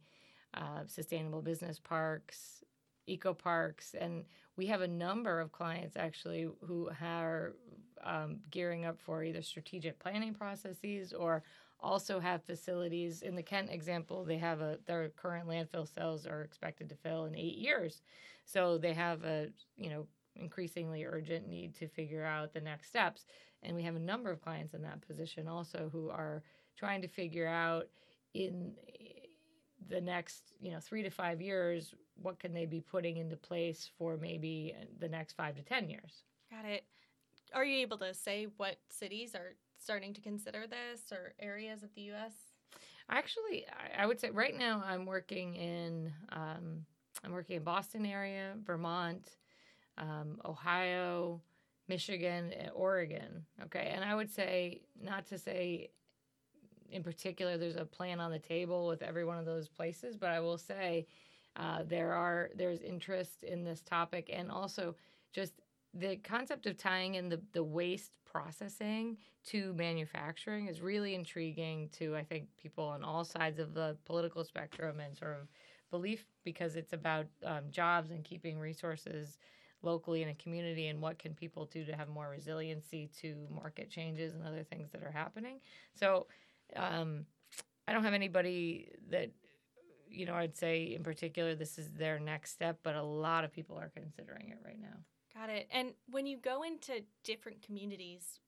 uh, 0.54 0.82
sustainable 0.86 1.42
business 1.42 1.78
parks, 1.78 2.64
eco 3.06 3.34
parks. 3.34 3.94
And 3.98 4.24
we 4.56 4.66
have 4.66 4.80
a 4.80 4.88
number 4.88 5.40
of 5.40 5.52
clients 5.52 5.96
actually 5.96 6.48
who 6.66 6.90
are 7.02 7.54
um, 8.02 8.38
gearing 8.50 8.84
up 8.84 9.00
for 9.00 9.24
either 9.24 9.42
strategic 9.42 9.98
planning 9.98 10.34
processes 10.34 11.12
or 11.12 11.42
also 11.80 12.18
have 12.20 12.42
facilities. 12.44 13.22
In 13.22 13.34
the 13.34 13.42
Kent 13.42 13.70
example, 13.70 14.24
they 14.24 14.38
have 14.38 14.60
a 14.60 14.78
their 14.86 15.08
current 15.10 15.48
landfill 15.48 15.92
cells 15.92 16.26
are 16.26 16.42
expected 16.42 16.88
to 16.88 16.94
fill 16.96 17.26
in 17.26 17.36
eight 17.36 17.58
years. 17.58 18.02
So 18.44 18.78
they 18.78 18.94
have 18.94 19.24
a, 19.24 19.48
you 19.76 19.90
know, 19.90 20.06
increasingly 20.36 21.04
urgent 21.04 21.48
need 21.48 21.74
to 21.76 21.88
figure 21.88 22.24
out 22.24 22.52
the 22.52 22.60
next 22.60 22.88
steps. 22.88 23.26
And 23.62 23.76
we 23.76 23.82
have 23.82 23.96
a 23.96 24.00
number 24.00 24.30
of 24.30 24.42
clients 24.42 24.74
in 24.74 24.82
that 24.82 25.06
position 25.06 25.48
also 25.48 25.88
who 25.92 26.10
are 26.10 26.42
trying 26.76 27.02
to 27.02 27.08
figure 27.08 27.46
out 27.46 27.88
in 28.34 28.72
the 29.88 30.00
next, 30.00 30.52
you 30.60 30.70
know, 30.72 30.80
three 30.80 31.02
to 31.02 31.10
five 31.10 31.40
years, 31.40 31.94
what 32.22 32.38
can 32.38 32.52
they 32.52 32.66
be 32.66 32.80
putting 32.80 33.16
into 33.16 33.36
place 33.36 33.90
for 33.98 34.16
maybe 34.16 34.74
the 34.98 35.08
next 35.08 35.32
five 35.32 35.56
to 35.56 35.62
10 35.62 35.90
years. 35.90 36.22
Got 36.50 36.64
it. 36.64 36.84
Are 37.52 37.64
you 37.64 37.78
able 37.82 37.98
to 37.98 38.14
say 38.14 38.46
what 38.56 38.76
cities 38.88 39.34
are 39.34 39.54
starting 39.78 40.14
to 40.14 40.20
consider 40.20 40.66
this 40.66 41.12
or 41.12 41.34
areas 41.38 41.82
of 41.82 41.94
the 41.94 42.02
U.S.? 42.02 42.32
Actually, 43.10 43.66
I- 43.68 44.02
I 44.02 44.06
would 44.06 44.20
say 44.20 44.30
right 44.30 44.56
now 44.56 44.82
I'm 44.84 45.04
working 45.06 45.54
in 45.54 46.12
um, 46.32 46.86
I'm 47.22 47.32
working 47.32 47.56
in 47.56 47.62
Boston 47.62 48.04
area, 48.06 48.54
Vermont, 48.64 49.36
um, 49.98 50.40
Ohio, 50.44 51.40
Michigan, 51.88 52.52
and 52.52 52.70
Oregon. 52.74 53.44
Okay, 53.64 53.92
and 53.94 54.04
I 54.04 54.14
would 54.14 54.30
say 54.30 54.82
not 55.00 55.26
to 55.26 55.38
say 55.38 55.90
in 56.90 57.02
particular 57.02 57.56
there's 57.56 57.76
a 57.76 57.84
plan 57.84 58.20
on 58.20 58.30
the 58.30 58.38
table 58.38 58.86
with 58.86 59.02
every 59.02 59.24
one 59.24 59.38
of 59.38 59.44
those 59.44 59.68
places, 59.68 60.16
but 60.16 60.30
I 60.30 60.40
will 60.40 60.58
say 60.58 61.06
uh, 61.56 61.82
there 61.86 62.12
are 62.12 62.50
there's 62.56 62.80
interest 62.80 63.44
in 63.44 63.64
this 63.64 63.80
topic 63.80 64.30
and 64.32 64.50
also 64.50 64.94
just 65.32 65.54
the 65.92 66.16
concept 66.16 66.66
of 66.66 66.76
tying 66.76 67.14
in 67.14 67.28
the, 67.28 67.40
the 67.52 67.62
waste 67.62 68.12
processing 68.24 69.16
to 69.44 69.72
manufacturing 69.74 70.66
is 70.66 70.80
really 70.80 71.14
intriguing 71.14 71.88
to 71.90 72.16
I 72.16 72.24
think 72.24 72.48
people 72.60 72.84
on 72.84 73.04
all 73.04 73.24
sides 73.24 73.58
of 73.58 73.74
the 73.74 73.96
political 74.04 74.44
spectrum 74.44 75.00
and 75.00 75.16
sort 75.16 75.36
of 75.40 75.48
belief 75.90 76.26
because 76.44 76.74
it's 76.74 76.92
about 76.92 77.26
um, 77.44 77.64
jobs 77.70 78.10
and 78.10 78.24
keeping 78.24 78.58
resources 78.58 79.38
locally 79.84 80.22
in 80.22 80.30
a 80.30 80.34
community 80.34 80.88
and 80.88 81.00
what 81.00 81.18
can 81.18 81.34
people 81.34 81.66
do 81.66 81.84
to 81.84 81.94
have 81.94 82.08
more 82.08 82.28
resiliency 82.30 83.08
to 83.20 83.46
market 83.54 83.90
changes 83.90 84.34
and 84.34 84.44
other 84.44 84.64
things 84.64 84.90
that 84.90 85.02
are 85.04 85.10
happening. 85.10 85.60
So 85.94 86.26
um, 86.76 87.26
I 87.86 87.92
don't 87.92 88.04
have 88.04 88.14
anybody 88.14 88.88
that 89.10 89.30
you 90.08 90.26
know 90.26 90.34
I'd 90.34 90.56
say 90.56 90.94
in 90.94 91.02
particular 91.02 91.54
this 91.54 91.78
is 91.78 91.90
their 91.90 92.18
next 92.18 92.52
step, 92.52 92.78
but 92.82 92.94
a 92.94 93.02
lot 93.02 93.44
of 93.44 93.52
people 93.52 93.78
are 93.78 93.90
considering 93.94 94.50
it 94.50 94.58
right 94.64 94.80
now. 94.80 94.96
Got 95.34 95.50
it. 95.50 95.66
And 95.72 95.92
when 96.10 96.26
you 96.26 96.38
go 96.38 96.62
into 96.62 97.02
different 97.24 97.60
communities, 97.62 98.38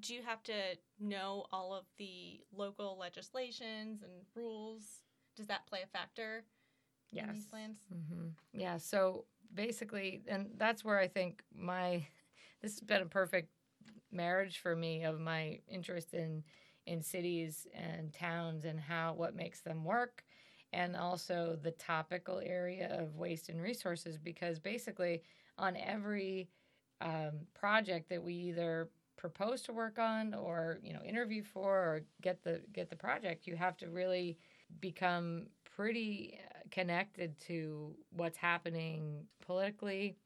do 0.00 0.14
you 0.14 0.22
have 0.22 0.42
to 0.44 0.52
know 1.00 1.46
all 1.52 1.74
of 1.74 1.84
the 1.98 2.40
local 2.52 2.96
legislations 2.98 4.02
and 4.02 4.12
rules? 4.34 5.02
Does 5.36 5.48
that 5.48 5.66
play 5.66 5.80
a 5.82 5.86
factor 5.86 6.44
in 7.12 7.32
these 7.32 7.46
plans? 7.46 7.78
hmm 7.90 8.28
Yeah. 8.52 8.78
So 8.78 9.24
basically, 9.54 10.22
and 10.28 10.50
that's 10.56 10.84
where 10.84 10.98
I 10.98 11.08
think 11.08 11.42
my 11.54 12.06
this 12.62 12.74
has 12.74 12.80
been 12.80 13.02
a 13.02 13.06
perfect 13.06 13.50
marriage 14.12 14.58
for 14.58 14.74
me 14.76 15.04
of 15.04 15.20
my 15.20 15.60
interest 15.68 16.14
in 16.14 16.42
in 16.86 17.02
cities 17.02 17.66
and 17.74 18.12
towns 18.12 18.64
and 18.64 18.78
how 18.80 19.12
what 19.14 19.34
makes 19.34 19.60
them 19.60 19.84
work 19.84 20.24
and 20.72 20.96
also 20.96 21.58
the 21.62 21.70
topical 21.72 22.40
area 22.44 22.96
of 23.00 23.16
waste 23.16 23.48
and 23.48 23.60
resources 23.60 24.18
because 24.18 24.58
basically 24.58 25.22
on 25.58 25.76
every 25.76 26.48
um, 27.00 27.32
project 27.54 28.08
that 28.08 28.22
we 28.22 28.34
either 28.34 28.88
propose 29.16 29.62
to 29.62 29.72
work 29.72 29.98
on 29.98 30.34
or 30.34 30.78
you 30.82 30.92
know 30.92 31.02
interview 31.02 31.42
for 31.42 31.74
or 31.74 32.02
get 32.22 32.42
the 32.44 32.60
get 32.72 32.90
the 32.90 32.96
project 32.96 33.46
you 33.46 33.56
have 33.56 33.76
to 33.76 33.88
really 33.88 34.38
become 34.80 35.46
pretty 35.76 36.38
uh, 36.50 36.58
connected 36.70 37.38
to 37.40 37.94
what's 38.10 38.36
happening 38.36 39.24
politically 39.44 40.16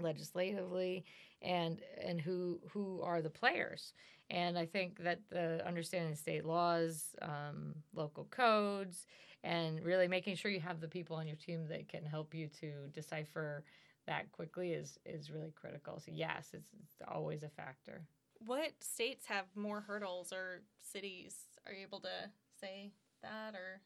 legislatively 0.00 1.04
and 1.42 1.80
and 2.02 2.20
who 2.20 2.60
who 2.70 3.00
are 3.02 3.22
the 3.22 3.30
players 3.30 3.92
and 4.30 4.58
i 4.58 4.66
think 4.66 5.02
that 5.02 5.20
the 5.30 5.66
understanding 5.66 6.12
of 6.12 6.18
state 6.18 6.44
laws 6.44 7.14
um, 7.22 7.74
local 7.94 8.24
codes 8.30 9.06
and 9.42 9.82
really 9.84 10.08
making 10.08 10.36
sure 10.36 10.50
you 10.50 10.60
have 10.60 10.80
the 10.80 10.88
people 10.88 11.16
on 11.16 11.26
your 11.26 11.36
team 11.36 11.66
that 11.68 11.88
can 11.88 12.04
help 12.04 12.34
you 12.34 12.48
to 12.48 12.88
decipher 12.92 13.64
that 14.06 14.30
quickly 14.32 14.72
is 14.72 14.98
is 15.04 15.30
really 15.30 15.52
critical 15.52 15.98
so 16.00 16.10
yes 16.14 16.50
it's, 16.52 16.70
it's 16.82 17.02
always 17.08 17.42
a 17.42 17.48
factor 17.48 18.02
What 18.46 18.72
states 18.80 19.26
have 19.26 19.44
more 19.54 19.82
hurdles 19.82 20.32
or 20.32 20.62
cities? 20.80 21.34
Are 21.66 21.72
you 21.74 21.82
able 21.86 22.00
to 22.00 22.30
say 22.60 22.92
that 23.22 23.54
or? 23.54 23.80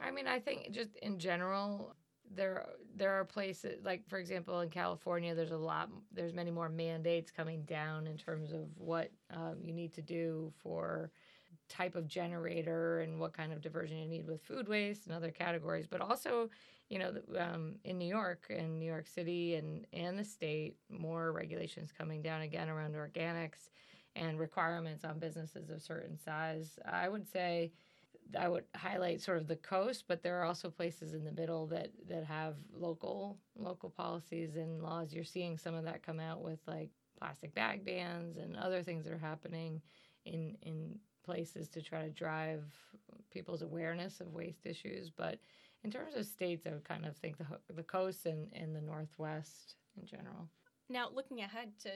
I 0.00 0.10
mean, 0.12 0.26
I 0.26 0.38
think 0.38 0.70
just 0.72 0.96
in 1.02 1.18
general, 1.18 1.96
there 2.34 2.66
there 2.96 3.12
are 3.12 3.24
places 3.24 3.84
like, 3.84 4.08
for 4.08 4.18
example, 4.18 4.60
in 4.60 4.70
California, 4.70 5.34
there's 5.34 5.50
a 5.50 5.56
lot, 5.56 5.90
there's 6.12 6.32
many 6.32 6.50
more 6.50 6.68
mandates 6.68 7.30
coming 7.30 7.62
down 7.64 8.06
in 8.06 8.16
terms 8.16 8.52
of 8.52 8.68
what 8.78 9.10
um, 9.30 9.56
you 9.60 9.72
need 9.72 9.92
to 9.94 10.02
do 10.02 10.52
for 10.56 11.10
type 11.68 11.96
of 11.96 12.06
generator 12.06 13.00
and 13.00 13.18
what 13.18 13.32
kind 13.32 13.52
of 13.52 13.60
diversion 13.60 13.98
you 13.98 14.06
need 14.06 14.26
with 14.26 14.40
food 14.42 14.68
waste 14.68 15.06
and 15.06 15.14
other 15.14 15.30
categories. 15.30 15.86
But 15.86 16.00
also, 16.00 16.48
you 16.88 16.98
know, 16.98 17.14
um, 17.38 17.74
in 17.84 17.98
New 17.98 18.08
York 18.08 18.46
and 18.50 18.78
New 18.78 18.86
York 18.86 19.06
City 19.06 19.56
and 19.56 19.86
and 19.92 20.18
the 20.18 20.24
state, 20.24 20.76
more 20.88 21.32
regulations 21.32 21.92
coming 21.96 22.22
down 22.22 22.42
again 22.42 22.68
around 22.68 22.94
organics 22.94 23.70
and 24.14 24.38
requirements 24.38 25.04
on 25.04 25.18
businesses 25.18 25.68
of 25.68 25.82
certain 25.82 26.18
size. 26.18 26.78
I 26.90 27.08
would 27.08 27.26
say 27.30 27.72
I 28.38 28.48
would 28.48 28.64
highlight 28.74 29.20
sort 29.20 29.38
of 29.38 29.46
the 29.46 29.56
coast, 29.56 30.04
but 30.08 30.22
there 30.22 30.40
are 30.40 30.44
also 30.44 30.70
places 30.70 31.14
in 31.14 31.24
the 31.24 31.32
middle 31.32 31.66
that 31.68 31.90
that 32.08 32.24
have 32.24 32.56
local 32.72 33.38
local 33.56 33.90
policies 33.90 34.56
and 34.56 34.82
laws. 34.82 35.12
You're 35.12 35.24
seeing 35.24 35.58
some 35.58 35.74
of 35.74 35.84
that 35.84 36.02
come 36.02 36.20
out 36.20 36.42
with 36.42 36.60
like 36.66 36.90
plastic 37.18 37.54
bag 37.54 37.84
bans 37.84 38.36
and 38.36 38.56
other 38.56 38.82
things 38.82 39.04
that 39.04 39.12
are 39.12 39.18
happening 39.18 39.80
in 40.24 40.56
in 40.62 40.98
places 41.24 41.68
to 41.68 41.82
try 41.82 42.02
to 42.02 42.10
drive 42.10 42.64
people's 43.30 43.62
awareness 43.62 44.20
of 44.20 44.32
waste 44.32 44.66
issues. 44.66 45.10
But 45.10 45.38
in 45.84 45.90
terms 45.90 46.14
of 46.14 46.26
states, 46.26 46.66
I 46.66 46.70
would 46.70 46.84
kind 46.84 47.06
of 47.06 47.16
think 47.16 47.36
the 47.38 47.46
the 47.74 47.82
coast 47.82 48.26
and, 48.26 48.48
and 48.52 48.74
the 48.74 48.80
northwest 48.80 49.76
in 49.96 50.06
general. 50.06 50.48
Now, 50.88 51.10
looking 51.12 51.40
ahead 51.40 51.72
to 51.82 51.90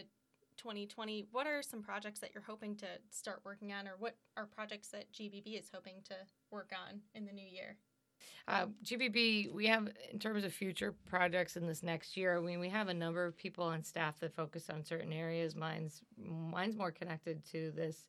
2020, 0.61 1.27
what 1.33 1.47
are 1.47 1.63
some 1.63 1.83
projects 1.83 2.21
that 2.21 2.31
you're 2.35 2.43
hoping 2.43 2.77
to 2.77 2.87
start 3.11 3.41
working 3.45 3.73
on, 3.73 3.89
or 3.89 3.95
what 3.99 4.17
are 4.37 4.47
projects 4.47 4.89
that 4.89 5.11
GBB 5.13 5.59
is 5.59 5.71
hoping 5.73 5.95
to 6.05 6.15
work 6.51 6.71
on 6.73 7.01
in 7.15 7.25
the 7.25 7.33
new 7.33 7.47
year? 7.47 7.77
Uh, 8.47 8.67
GBB, 8.85 9.53
we 9.55 9.67
have 9.67 9.89
in 10.13 10.19
terms 10.19 10.45
of 10.45 10.53
future 10.53 10.95
projects 11.09 11.57
in 11.57 11.67
this 11.67 11.83
next 11.83 12.15
year. 12.15 12.37
I 12.37 12.41
mean, 12.41 12.61
we 12.61 12.69
have 12.69 12.89
a 12.89 12.95
number 12.95 13.25
of 13.25 13.37
people 13.37 13.65
on 13.65 13.83
staff 13.83 14.21
that 14.21 14.35
focus 14.35 14.69
on 14.69 14.85
certain 14.85 15.13
areas. 15.13 15.57
Mine's 15.57 16.03
mine's 16.19 16.77
more 16.77 16.91
connected 16.91 17.43
to 17.53 17.73
this 17.75 18.07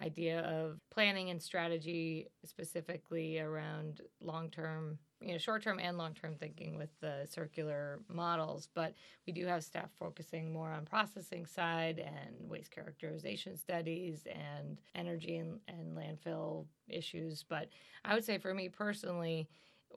idea 0.00 0.40
of 0.40 0.80
planning 0.90 1.30
and 1.30 1.42
strategy, 1.42 2.28
specifically 2.44 3.38
around 3.38 4.00
long 4.20 4.50
term, 4.50 4.98
you 5.20 5.32
know, 5.32 5.38
short 5.38 5.62
term 5.62 5.78
and 5.78 5.98
long 5.98 6.14
term 6.14 6.34
thinking 6.34 6.76
with 6.76 6.90
the 7.00 7.26
circular 7.28 8.00
models. 8.08 8.68
But 8.74 8.94
we 9.26 9.32
do 9.32 9.46
have 9.46 9.64
staff 9.64 9.90
focusing 9.98 10.52
more 10.52 10.72
on 10.72 10.84
processing 10.84 11.46
side 11.46 11.98
and 11.98 12.48
waste 12.48 12.70
characterization 12.70 13.56
studies 13.56 14.26
and 14.26 14.78
energy 14.94 15.36
and, 15.36 15.60
and 15.68 15.96
landfill 15.96 16.66
issues. 16.88 17.44
But 17.48 17.68
I 18.04 18.14
would 18.14 18.24
say 18.24 18.38
for 18.38 18.54
me 18.54 18.68
personally, 18.68 19.48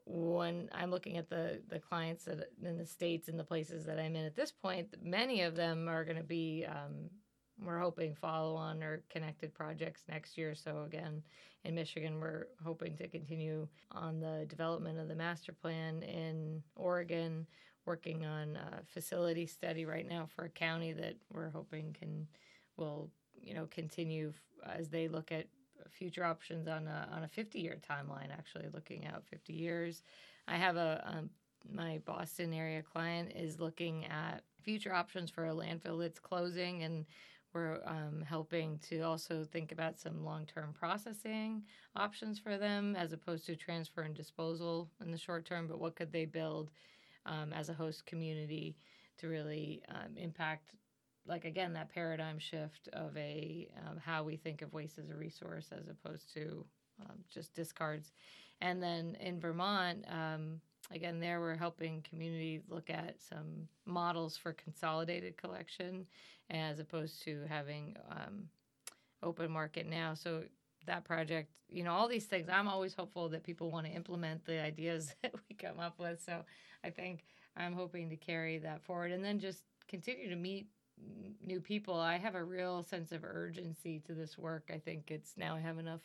when 0.05 0.69
I'm 0.73 0.91
looking 0.91 1.17
at 1.17 1.29
the 1.29 1.61
the 1.69 1.79
clients 1.79 2.25
that 2.25 2.49
in 2.61 2.77
the 2.77 2.85
states 2.85 3.29
and 3.29 3.39
the 3.39 3.43
places 3.43 3.85
that 3.85 3.99
I'm 3.99 4.15
in 4.15 4.25
at 4.25 4.35
this 4.35 4.51
point, 4.51 4.93
many 5.01 5.41
of 5.41 5.55
them 5.55 5.87
are 5.87 6.03
going 6.03 6.17
to 6.17 6.23
be 6.23 6.65
um, 6.67 7.09
we're 7.61 7.79
hoping 7.79 8.15
follow 8.15 8.55
on 8.55 8.81
or 8.83 9.03
connected 9.09 9.53
projects 9.53 10.03
next 10.09 10.37
year. 10.37 10.55
So 10.55 10.83
again, 10.83 11.21
in 11.63 11.75
Michigan, 11.75 12.19
we're 12.19 12.47
hoping 12.63 12.97
to 12.97 13.07
continue 13.07 13.67
on 13.91 14.19
the 14.19 14.45
development 14.49 14.99
of 14.99 15.07
the 15.07 15.15
master 15.15 15.53
plan. 15.53 16.03
In 16.03 16.61
Oregon, 16.75 17.45
working 17.85 18.25
on 18.25 18.55
a 18.55 18.83
facility 18.85 19.45
study 19.45 19.85
right 19.85 20.07
now 20.07 20.27
for 20.35 20.45
a 20.45 20.49
county 20.49 20.93
that 20.93 21.15
we're 21.31 21.49
hoping 21.49 21.95
can 21.97 22.27
will 22.77 23.09
you 23.41 23.53
know 23.53 23.67
continue 23.69 24.33
as 24.65 24.89
they 24.89 25.07
look 25.07 25.31
at 25.31 25.45
future 25.89 26.23
options 26.23 26.67
on 26.67 26.87
a 26.87 27.07
on 27.11 27.23
a 27.23 27.27
50 27.27 27.59
year 27.59 27.77
timeline. 27.89 28.31
Actually, 28.31 28.67
looking 28.73 29.05
out 29.05 29.23
50 29.29 29.53
years. 29.53 30.03
I 30.47 30.57
have 30.57 30.75
a 30.75 31.03
um, 31.05 31.29
my 31.71 32.01
Boston 32.05 32.53
area 32.53 32.81
client 32.81 33.31
is 33.35 33.59
looking 33.59 34.05
at 34.05 34.43
future 34.61 34.93
options 34.93 35.29
for 35.29 35.45
a 35.47 35.53
landfill 35.53 35.99
that's 35.99 36.19
closing 36.19 36.83
and 36.83 37.05
we're 37.53 37.79
um, 37.85 38.23
helping 38.27 38.79
to 38.89 39.01
also 39.01 39.43
think 39.43 39.71
about 39.71 39.99
some 39.99 40.23
long 40.23 40.45
term 40.45 40.73
processing 40.73 41.63
options 41.95 42.39
for 42.39 42.57
them 42.57 42.95
as 42.95 43.13
opposed 43.13 43.45
to 43.45 43.55
transfer 43.55 44.01
and 44.01 44.15
disposal 44.15 44.89
in 45.01 45.11
the 45.11 45.17
short 45.17 45.45
term. 45.45 45.67
But 45.67 45.79
what 45.79 45.95
could 45.95 46.11
they 46.11 46.25
build 46.25 46.71
um, 47.25 47.53
as 47.53 47.69
a 47.69 47.73
host 47.73 48.05
community 48.05 48.75
to 49.19 49.27
really 49.27 49.81
um, 49.89 50.17
impact, 50.17 50.75
like 51.25 51.45
again, 51.45 51.73
that 51.73 51.93
paradigm 51.93 52.39
shift 52.39 52.89
of 52.93 53.15
a 53.17 53.69
um, 53.85 53.97
how 53.97 54.23
we 54.23 54.35
think 54.35 54.61
of 54.61 54.73
waste 54.73 54.97
as 54.97 55.09
a 55.09 55.15
resource 55.15 55.69
as 55.71 55.87
opposed 55.87 56.33
to 56.33 56.65
um, 57.01 57.17
just 57.31 57.53
discards. 57.53 58.11
And 58.61 58.81
then 58.81 59.17
in 59.19 59.39
Vermont, 59.39 60.05
um, 60.09 60.61
again, 60.93 61.19
there 61.19 61.39
we're 61.39 61.55
helping 61.55 62.01
community 62.07 62.61
look 62.69 62.89
at 62.89 63.15
some 63.21 63.67
models 63.85 64.37
for 64.37 64.53
consolidated 64.53 65.37
collection 65.37 66.05
as 66.49 66.79
opposed 66.79 67.23
to 67.23 67.41
having 67.49 67.95
um, 68.09 68.47
open 69.21 69.51
market 69.51 69.87
now. 69.89 70.13
So 70.13 70.43
that 70.85 71.03
project, 71.03 71.49
you 71.69 71.83
know, 71.83 71.91
all 71.91 72.07
these 72.07 72.25
things, 72.25 72.47
I'm 72.49 72.67
always 72.67 72.93
hopeful 72.93 73.29
that 73.29 73.43
people 73.43 73.71
want 73.71 73.87
to 73.87 73.91
implement 73.91 74.45
the 74.45 74.61
ideas 74.61 75.13
that 75.23 75.33
we 75.49 75.55
come 75.55 75.79
up 75.79 75.99
with. 75.99 76.21
So 76.23 76.43
I 76.83 76.89
think 76.89 77.25
I'm 77.57 77.73
hoping 77.73 78.09
to 78.09 78.15
carry 78.15 78.59
that 78.59 78.81
forward 78.83 79.11
and 79.11 79.23
then 79.23 79.39
just 79.39 79.63
continue 79.87 80.29
to 80.29 80.35
meet 80.35 80.67
new 81.45 81.59
people. 81.59 81.99
I 81.99 82.17
have 82.17 82.35
a 82.35 82.43
real 82.43 82.83
sense 82.83 83.11
of 83.11 83.23
urgency 83.23 84.01
to 84.05 84.13
this 84.13 84.37
work. 84.37 84.69
I 84.73 84.77
think 84.77 85.11
it's 85.11 85.33
now 85.37 85.55
I 85.55 85.59
have 85.59 85.79
enough 85.79 86.01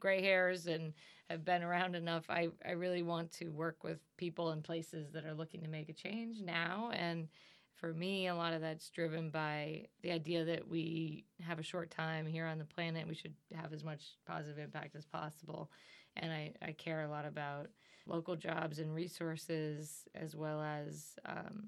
gray 0.00 0.22
hairs 0.22 0.66
and 0.66 0.92
have 1.30 1.44
been 1.44 1.62
around 1.62 1.96
enough. 1.96 2.24
I, 2.28 2.48
I 2.64 2.72
really 2.72 3.02
want 3.02 3.32
to 3.32 3.48
work 3.48 3.82
with 3.82 3.98
people 4.16 4.50
and 4.50 4.62
places 4.62 5.10
that 5.12 5.24
are 5.24 5.34
looking 5.34 5.62
to 5.62 5.68
make 5.68 5.88
a 5.88 5.92
change 5.92 6.40
now. 6.40 6.90
And 6.94 7.28
for 7.74 7.92
me, 7.92 8.28
a 8.28 8.34
lot 8.34 8.54
of 8.54 8.60
that's 8.60 8.88
driven 8.90 9.30
by 9.30 9.86
the 10.02 10.12
idea 10.12 10.44
that 10.44 10.66
we 10.66 11.24
have 11.42 11.58
a 11.58 11.64
short 11.64 11.90
time 11.90 12.26
here 12.26 12.46
on 12.46 12.58
the 12.58 12.64
planet. 12.64 13.08
We 13.08 13.14
should 13.14 13.34
have 13.54 13.72
as 13.72 13.84
much 13.84 14.16
positive 14.26 14.58
impact 14.58 14.96
as 14.96 15.04
possible. 15.04 15.70
And 16.16 16.32
I, 16.32 16.54
I 16.62 16.72
care 16.72 17.02
a 17.02 17.10
lot 17.10 17.26
about 17.26 17.66
local 18.06 18.36
jobs 18.36 18.78
and 18.78 18.94
resources 18.94 20.04
as 20.14 20.34
well 20.34 20.62
as 20.62 21.16
um, 21.26 21.64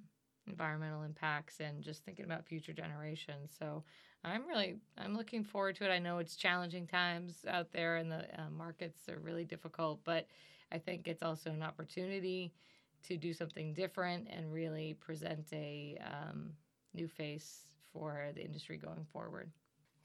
environmental 0.47 1.03
impacts 1.03 1.61
and 1.61 1.83
just 1.83 2.05
thinking 2.05 2.25
about 2.25 2.47
future 2.47 2.73
generations. 2.73 3.53
So 3.59 3.85
I'm 4.25 4.47
really 4.47 4.77
I'm 4.97 5.17
looking 5.17 5.45
forward 5.45 5.77
to 5.77 5.85
it. 5.85 5.91
I 5.91 5.99
know 5.99 6.19
it's 6.19 6.37
challenging 6.37 6.87
times 6.87 7.45
out 7.49 7.73
there 7.73 7.97
and 7.97 8.11
the 8.11 8.25
uh, 8.39 8.51
markets 8.57 9.09
are 9.09 9.19
really 9.21 9.45
difficult, 9.45 10.01
but 10.05 10.27
I 10.73 10.79
think 10.79 11.07
it's 11.09 11.23
also 11.23 11.51
an 11.51 11.63
opportunity 11.63 12.53
to 13.05 13.17
do 13.17 13.33
something 13.33 13.73
different 13.75 14.29
and 14.31 14.53
really 14.53 14.95
present 14.95 15.47
a 15.53 15.99
um, 16.05 16.51
new 16.95 17.09
face 17.09 17.67
for 17.93 18.31
the 18.35 18.45
industry 18.45 18.77
going 18.77 19.07
forward. 19.13 19.51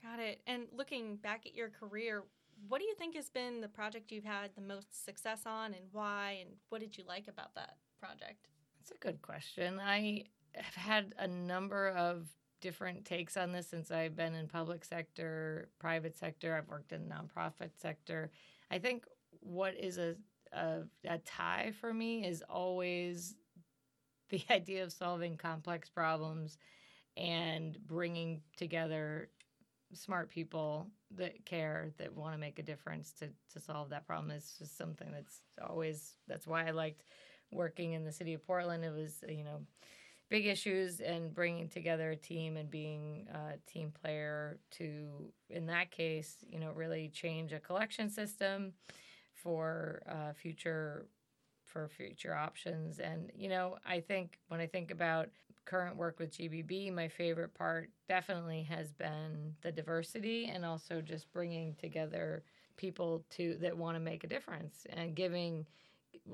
Got 0.02 0.20
it. 0.20 0.40
And 0.46 0.64
looking 0.72 1.16
back 1.16 1.46
at 1.46 1.54
your 1.54 1.68
career, 1.68 2.24
what 2.68 2.78
do 2.78 2.84
you 2.84 2.94
think 2.94 3.16
has 3.16 3.30
been 3.30 3.60
the 3.60 3.68
project 3.68 4.12
you've 4.12 4.24
had 4.24 4.50
the 4.54 4.62
most 4.62 5.04
success 5.04 5.40
on 5.44 5.74
and 5.74 5.84
why? 5.92 6.38
And 6.40 6.50
what 6.68 6.80
did 6.80 6.96
you 6.96 7.04
like 7.06 7.26
about 7.28 7.54
that 7.56 7.76
project? 7.98 8.48
That's 8.78 8.92
a 8.92 9.02
good 9.02 9.22
question. 9.22 9.80
I 9.80 10.24
have 10.54 10.74
had 10.74 11.14
a 11.18 11.26
number 11.26 11.88
of 11.88 12.28
different 12.64 13.04
takes 13.04 13.36
on 13.36 13.52
this 13.52 13.68
since 13.68 13.90
I've 13.90 14.16
been 14.16 14.34
in 14.34 14.48
public 14.48 14.86
sector, 14.86 15.68
private 15.78 16.16
sector. 16.16 16.56
I've 16.56 16.66
worked 16.66 16.92
in 16.92 17.06
the 17.06 17.14
nonprofit 17.14 17.72
sector. 17.76 18.30
I 18.70 18.78
think 18.78 19.04
what 19.40 19.74
is 19.78 19.98
a, 19.98 20.16
a, 20.50 20.78
a 21.06 21.18
tie 21.18 21.74
for 21.78 21.92
me 21.92 22.26
is 22.26 22.42
always 22.48 23.34
the 24.30 24.42
idea 24.50 24.82
of 24.82 24.92
solving 24.92 25.36
complex 25.36 25.90
problems 25.90 26.56
and 27.18 27.76
bringing 27.86 28.40
together 28.56 29.28
smart 29.92 30.30
people 30.30 30.88
that 31.16 31.44
care 31.44 31.90
that 31.98 32.16
want 32.16 32.32
to 32.32 32.40
make 32.40 32.58
a 32.58 32.62
difference 32.62 33.12
to 33.12 33.28
to 33.52 33.60
solve 33.60 33.90
that 33.90 34.06
problem 34.06 34.30
is 34.32 34.56
just 34.58 34.76
something 34.76 35.08
that's 35.12 35.42
always 35.68 36.14
that's 36.26 36.46
why 36.46 36.66
I 36.66 36.70
liked 36.70 37.04
working 37.52 37.92
in 37.92 38.04
the 38.04 38.10
city 38.10 38.32
of 38.32 38.44
Portland. 38.44 38.84
It 38.84 38.92
was 38.92 39.22
you 39.28 39.44
know 39.44 39.60
big 40.28 40.46
issues 40.46 41.00
and 41.00 41.34
bringing 41.34 41.68
together 41.68 42.10
a 42.10 42.16
team 42.16 42.56
and 42.56 42.70
being 42.70 43.26
a 43.32 43.56
team 43.70 43.92
player 44.02 44.58
to 44.70 45.30
in 45.50 45.66
that 45.66 45.90
case 45.90 46.36
you 46.48 46.58
know 46.58 46.72
really 46.72 47.08
change 47.08 47.52
a 47.52 47.60
collection 47.60 48.08
system 48.08 48.72
for 49.34 50.02
uh, 50.08 50.32
future 50.32 51.06
for 51.64 51.88
future 51.88 52.34
options. 52.34 53.00
And 53.00 53.30
you 53.36 53.48
know 53.48 53.76
i 53.86 54.00
think 54.00 54.38
when 54.48 54.60
i 54.60 54.66
think 54.66 54.90
about 54.90 55.28
current 55.64 55.96
work 55.96 56.18
with 56.18 56.30
gbb 56.36 56.92
my 56.92 57.08
favorite 57.08 57.54
part 57.54 57.90
definitely 58.08 58.62
has 58.62 58.92
been 58.92 59.54
the 59.62 59.72
diversity 59.72 60.50
and 60.52 60.64
also 60.64 61.00
just 61.00 61.32
bringing 61.32 61.74
together 61.74 62.42
people 62.76 63.24
to 63.30 63.56
that 63.60 63.76
want 63.76 63.96
to 63.96 64.00
make 64.00 64.24
a 64.24 64.26
difference 64.26 64.86
and 64.90 65.14
giving 65.14 65.66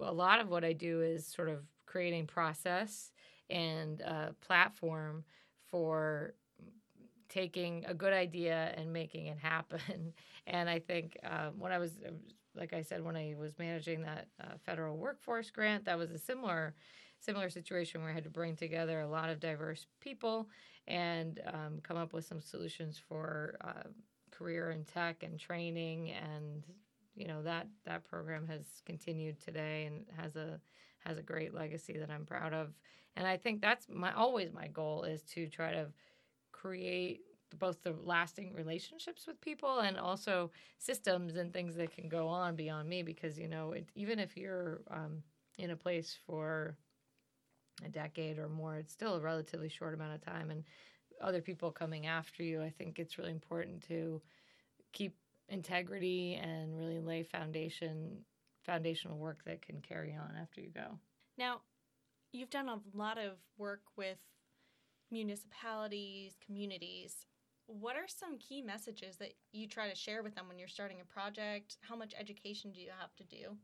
a 0.03 0.13
lot 0.13 0.41
of 0.41 0.49
what 0.49 0.65
i 0.65 0.73
do 0.73 1.01
is 1.01 1.27
sort 1.27 1.49
of 1.49 1.61
creating 1.87 2.27
process 2.27 3.13
and 3.51 4.01
a 4.01 4.35
platform 4.41 5.25
for 5.71 6.35
taking 7.29 7.85
a 7.87 7.95
good 7.95 8.13
idea 8.13 8.75
and 8.77 8.93
making 8.93 9.27
it 9.27 9.39
happen. 9.39 10.13
and 10.47 10.69
I 10.69 10.79
think 10.79 11.17
um, 11.25 11.59
when 11.59 11.73
I 11.73 11.79
was, 11.79 11.93
like 12.55 12.73
I 12.73 12.83
said, 12.83 13.03
when 13.05 13.17
I 13.17 13.35
was 13.39 13.59
managing 13.59 14.03
that 14.03 14.27
uh, 14.43 14.55
federal 14.65 14.97
workforce 14.97 15.51
grant, 15.51 15.85
that 15.85 15.99
was 15.99 16.11
a 16.11 16.19
similar 16.19 16.75
similar 17.23 17.51
situation 17.51 18.01
where 18.01 18.11
I 18.11 18.15
had 18.15 18.25
to 18.25 18.31
bring 18.31 18.57
together 18.57 19.01
a 19.01 19.07
lot 19.07 19.29
of 19.29 19.41
diverse 19.41 19.87
people 20.01 20.49
and 20.89 21.39
um, 21.47 21.81
come 21.83 21.99
up 21.99 22.15
with 22.15 22.25
some 22.25 22.41
solutions 22.41 22.99
for 23.09 23.59
uh, 23.63 23.89
career 24.31 24.71
in 24.71 24.85
tech 24.85 25.23
and 25.23 25.39
training 25.39 26.13
and 26.13 26.65
you 27.15 27.27
know 27.27 27.43
that 27.43 27.67
that 27.85 28.05
program 28.09 28.47
has 28.47 28.63
continued 28.87 29.39
today 29.39 29.85
and 29.85 30.07
has 30.17 30.37
a 30.37 30.59
has 31.01 31.19
a 31.19 31.23
great 31.23 31.55
legacy 31.55 31.99
that 31.99 32.11
I'm 32.11 32.25
proud 32.25 32.53
of. 32.53 32.69
And 33.17 33.27
I 33.27 33.37
think 33.37 33.61
that's 33.61 33.89
my 33.89 34.13
always 34.15 34.53
my 34.53 34.69
goal 34.69 35.05
is 35.05 35.23
to 35.35 35.49
try 35.49 35.73
to 35.73 35.87
create 36.53 37.23
both 37.59 37.83
the 37.83 37.95
lasting 38.05 38.55
relationships 38.55 39.27
with 39.27 39.41
people 39.41 39.81
and 39.81 39.97
also 39.99 40.51
systems 40.79 41.37
and 41.37 41.53
things 41.53 41.75
that 41.77 41.95
can 41.95 42.09
go 42.09 42.29
on 42.29 42.55
beyond 42.55 42.89
me 42.89 43.03
because 43.03 43.39
you 43.39 43.49
know 43.49 43.73
it, 43.73 43.89
even 43.95 44.19
if 44.19 44.37
you're 44.37 44.81
um, 44.91 45.23
in 45.59 45.71
a 45.71 45.77
place 45.77 46.17
for 46.27 46.77
a 47.85 47.89
decade 47.89 48.39
or 48.39 48.49
more 48.49 48.77
it's 48.77 48.93
still 48.93 49.17
a 49.17 49.21
relatively 49.21 49.69
short 49.69 49.95
amount 49.95 50.15
of 50.15 50.25
time 50.25 50.51
and 50.51 50.65
other 51.21 51.41
people 51.41 51.71
coming 51.71 52.07
after 52.07 52.43
you 52.43 52.63
i 52.63 52.71
think 52.71 52.99
it's 52.99 53.19
really 53.19 53.31
important 53.31 53.83
to 53.87 54.21
keep 54.93 55.17
integrity 55.49 56.39
and 56.41 56.77
really 56.79 57.01
lay 57.01 57.23
foundation 57.23 58.19
foundational 58.65 59.19
work 59.19 59.41
that 59.47 59.63
can 59.63 59.81
carry 59.81 60.15
on 60.15 60.37
after 60.41 60.61
you 60.61 60.71
go 60.71 60.99
now 61.39 61.61
you've 62.33 62.51
done 62.51 62.69
a 62.69 62.81
lot 62.95 63.19
of 63.19 63.33
work 63.59 63.83
with 63.97 64.19
municipalities, 65.11 66.37
communities. 66.45 67.27
What 67.67 67.97
are 67.97 68.09
some 68.09 68.39
key 68.39 68.63
messages 68.63 69.17
that 69.17 69.35
you 69.53 69.69
try 69.69 69.89
to 69.89 69.95
share 69.95 70.23
with 70.23 70.35
them 70.35 70.49
when 70.49 70.59
you're 70.59 70.69
starting 70.69 71.01
a 71.01 71.13
project? 71.13 71.77
How 71.83 71.97
much 71.97 72.15
education 72.19 72.73
do 72.73 72.81
you 72.81 72.91
have 72.99 73.15
to 73.17 73.25
do 73.25 73.57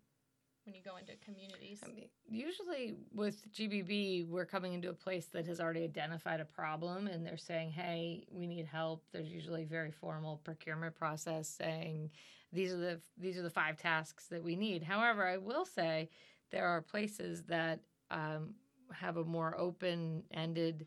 when 0.66 0.74
you 0.74 0.82
go 0.82 0.96
into 0.96 1.12
communities? 1.24 1.80
I 1.84 1.92
mean, 1.92 2.08
usually 2.28 2.96
with 3.14 3.50
GBB, 3.52 4.28
we're 4.28 4.44
coming 4.44 4.74
into 4.74 4.90
a 4.90 4.94
place 4.94 5.26
that 5.26 5.46
has 5.46 5.60
already 5.60 5.84
identified 5.84 6.40
a 6.40 6.44
problem 6.44 7.06
and 7.06 7.24
they're 7.24 7.36
saying, 7.36 7.70
hey, 7.70 8.26
we 8.30 8.46
need 8.46 8.66
help. 8.66 9.04
There's 9.12 9.30
usually 9.30 9.62
a 9.62 9.66
very 9.66 9.92
formal 9.92 10.40
procurement 10.44 10.96
process 10.96 11.48
saying, 11.48 12.10
these 12.52 12.72
are 12.72 12.78
the 12.78 13.00
these 13.18 13.36
are 13.38 13.42
the 13.42 13.50
five 13.50 13.76
tasks 13.76 14.26
that 14.28 14.42
we 14.42 14.56
need. 14.56 14.82
However, 14.82 15.26
I 15.26 15.36
will 15.36 15.64
say 15.64 16.08
there 16.50 16.66
are 16.66 16.80
places 16.80 17.42
that 17.44 17.80
um, 18.10 18.54
have 18.92 19.16
a 19.16 19.24
more 19.24 19.58
open 19.58 20.22
ended 20.32 20.86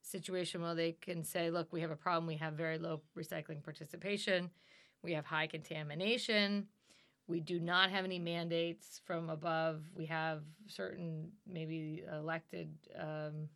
situation 0.00 0.62
where 0.62 0.74
they 0.74 0.92
can 0.92 1.22
say, 1.22 1.50
look, 1.50 1.72
we 1.72 1.80
have 1.80 1.90
a 1.90 1.96
problem. 1.96 2.26
We 2.26 2.36
have 2.36 2.54
very 2.54 2.78
low 2.78 3.02
recycling 3.16 3.62
participation. 3.62 4.50
We 5.02 5.12
have 5.12 5.26
high 5.26 5.46
contamination. 5.48 6.66
We 7.32 7.40
do 7.40 7.58
not 7.58 7.90
have 7.90 8.04
any 8.04 8.18
mandates 8.18 9.00
from 9.06 9.30
above. 9.30 9.80
We 9.96 10.04
have 10.04 10.42
certain, 10.66 11.30
maybe 11.50 12.04
elected 12.12 12.68
um, 13.00 13.48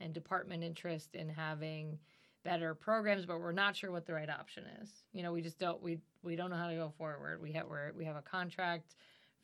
and 0.00 0.14
department 0.14 0.64
interest 0.64 1.14
in 1.14 1.28
having 1.28 1.98
better 2.42 2.74
programs, 2.74 3.26
but 3.26 3.38
we're 3.38 3.52
not 3.52 3.76
sure 3.76 3.92
what 3.92 4.06
the 4.06 4.14
right 4.14 4.30
option 4.30 4.64
is. 4.80 5.04
You 5.12 5.22
know, 5.22 5.30
we 5.30 5.42
just 5.42 5.58
don't 5.58 5.82
we 5.82 5.98
we 6.22 6.36
don't 6.36 6.48
know 6.48 6.56
how 6.56 6.68
to 6.68 6.74
go 6.74 6.90
forward. 6.96 7.42
We 7.42 7.52
have 7.52 7.66
we 7.66 7.76
we 7.98 8.04
have 8.06 8.16
a 8.16 8.22
contract 8.22 8.96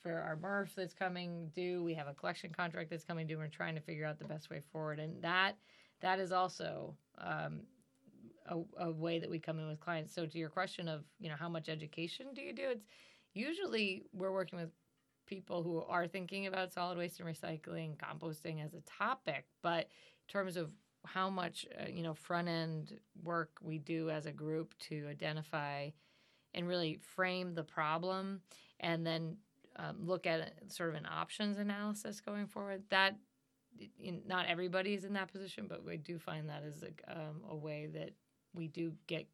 for 0.03 0.15
our 0.15 0.37
MRF 0.37 0.75
that's 0.75 0.95
coming 0.95 1.51
due. 1.55 1.85
We 1.85 1.93
have 1.93 2.09
a 2.09 2.15
collection 2.15 2.51
contract 2.51 2.89
that's 2.89 3.05
coming 3.05 3.27
due. 3.27 3.37
We're 3.37 3.49
trying 3.49 3.75
to 3.75 3.83
figure 3.83 4.07
out 4.07 4.19
the 4.19 4.25
best 4.25 4.49
way 4.49 4.63
forward, 4.73 4.99
and 4.99 5.21
that 5.23 5.57
that 6.01 6.21
is 6.21 6.33
also 6.33 6.97
um, 7.19 7.61
a, 8.47 8.87
a, 8.87 8.91
way 8.91 9.19
that 9.19 9.29
we 9.29 9.39
come 9.39 9.59
in 9.59 9.69
with 9.69 9.79
clients. 9.79 10.15
So 10.15 10.25
to 10.25 10.39
your 10.39 10.49
question 10.49 10.89
of 10.89 11.05
you 11.21 11.29
know 11.29 11.37
how 11.39 11.51
much 11.51 11.69
education 11.69 12.29
do 12.35 12.41
you 12.41 12.55
do? 12.55 12.71
It's 12.71 12.87
usually 13.35 14.05
we're 14.13 14.33
working 14.33 14.59
with 14.59 14.71
people 15.27 15.63
who 15.63 15.83
are 15.83 16.07
thinking 16.07 16.47
about 16.47 16.73
solid 16.73 16.99
waste 16.99 17.21
and 17.21 17.29
recycling, 17.29 17.97
composting 17.97 18.65
as 18.65 18.75
a 18.75 18.81
topic, 18.81 19.45
but 19.63 19.81
in 19.81 20.33
terms 20.33 20.57
of 20.57 20.73
how 21.05 21.31
much 21.31 21.67
uh, 21.81 21.89
you 21.89 22.03
know 22.03 22.15
front 22.15 22.49
end 22.49 22.99
work 23.23 23.51
we 23.63 23.79
do 23.79 24.11
as 24.11 24.27
a 24.27 24.33
group 24.33 24.75
to 24.79 25.07
identify 25.09 25.89
and 26.55 26.67
really 26.67 26.99
frame 27.15 27.55
the 27.55 27.63
problem 27.63 28.41
and 28.81 29.07
then 29.07 29.37
um, 29.77 29.97
look 30.01 30.27
at 30.27 30.53
sort 30.69 30.89
of 30.89 30.97
an 30.97 31.07
options 31.07 31.59
analysis 31.59 32.21
going 32.21 32.47
forward 32.47 32.83
that 32.91 33.17
in, 33.99 34.21
not 34.27 34.47
everybody 34.47 34.93
is 34.95 35.05
in 35.05 35.13
that 35.13 35.31
position 35.31 35.67
but 35.69 35.85
we 35.85 35.97
do 35.97 36.19
find 36.19 36.49
that 36.49 36.65
is 36.65 36.83
a, 36.83 37.13
um, 37.19 37.43
a 37.49 37.57
way 37.57 37.89
that 37.93 38.11
we 38.55 38.67
do 38.67 38.93
get 39.07 39.27